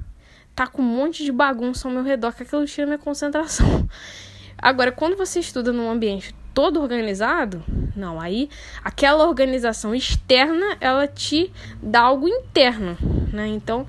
[0.55, 3.87] tá com um monte de bagunça ao meu redor, que aquilo tira minha concentração.
[4.57, 7.63] Agora, quando você estuda num ambiente todo organizado,
[7.95, 8.49] não, aí
[8.83, 11.51] aquela organização externa, ela te
[11.81, 12.97] dá algo interno,
[13.31, 13.47] né?
[13.47, 13.87] Então,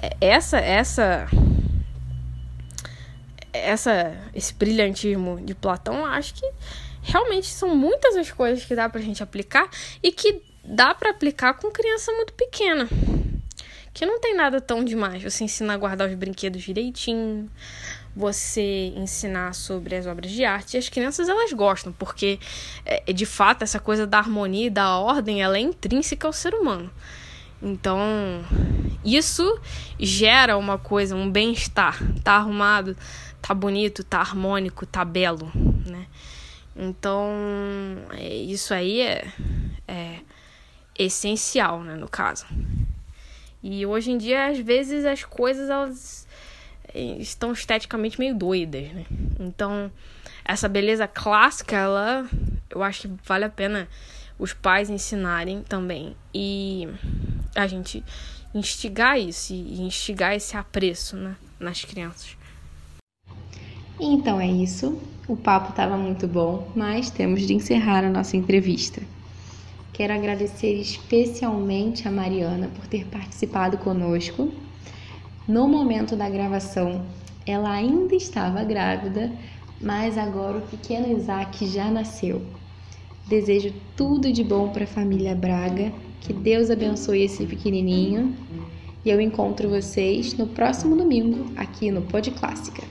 [0.00, 1.26] é, essa essa
[3.54, 6.50] essa esse brilhantismo de Platão, acho que
[7.02, 9.68] realmente são muitas as coisas que dá pra gente aplicar
[10.02, 12.88] e que dá para aplicar com criança muito pequena.
[13.92, 15.22] Que não tem nada tão demais.
[15.22, 17.48] Você ensina a guardar os brinquedos direitinho,
[18.16, 20.74] você ensinar sobre as obras de arte.
[20.74, 22.40] E as crianças elas gostam, porque
[22.84, 26.54] é, de fato essa coisa da harmonia e da ordem ela é intrínseca ao ser
[26.54, 26.90] humano.
[27.64, 27.98] Então,
[29.02, 29.58] isso
[29.98, 31.98] gera uma coisa, um bem-estar.
[32.22, 32.94] Tá arrumado,
[33.40, 35.50] tá bonito, tá harmônico, tá belo,
[35.86, 36.06] né?
[36.76, 37.26] Então,
[38.12, 39.26] é, isso aí é,
[39.88, 40.20] é
[40.98, 42.44] essencial, né, no caso.
[43.62, 46.28] E hoje em dia, às vezes, as coisas elas
[46.92, 49.06] é, estão esteticamente meio doidas, né?
[49.40, 49.90] Então,
[50.44, 52.28] essa beleza clássica, ela
[52.68, 53.88] eu acho que vale a pena
[54.38, 56.88] os pais ensinarem também e
[57.54, 58.04] a gente
[58.54, 62.36] instigar isso e instigar esse apreço, né, nas crianças.
[64.00, 65.00] Então é isso.
[65.26, 69.02] O papo estava muito bom, mas temos de encerrar a nossa entrevista.
[69.92, 74.52] Quero agradecer especialmente a Mariana por ter participado conosco.
[75.46, 77.06] No momento da gravação,
[77.46, 79.30] ela ainda estava grávida,
[79.80, 82.44] mas agora o pequeno Isaac já nasceu.
[83.26, 88.36] Desejo tudo de bom para a família Braga, que Deus abençoe esse pequenininho.
[89.04, 92.82] E eu encontro vocês no próximo domingo aqui no Pod Clássica.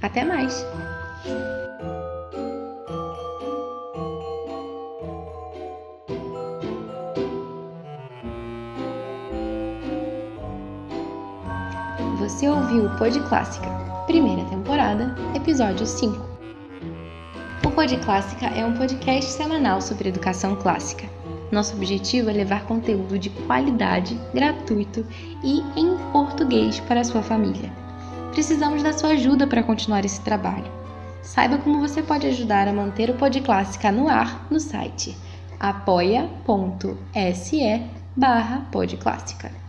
[0.00, 0.64] Até mais!
[12.18, 13.68] Você ouviu o Pod Clássica,
[14.06, 16.31] primeira temporada, episódio 5.
[17.74, 21.08] Pod Clássica é um podcast semanal sobre educação clássica.
[21.50, 25.06] Nosso objetivo é levar conteúdo de qualidade, gratuito
[25.42, 27.72] e em português para a sua família.
[28.32, 30.70] Precisamos da sua ajuda para continuar esse trabalho.
[31.22, 35.16] Saiba como você pode ajudar a manter o Pod Clássica no ar no site
[35.62, 36.30] apoia.se
[38.16, 39.61] barra podclássica.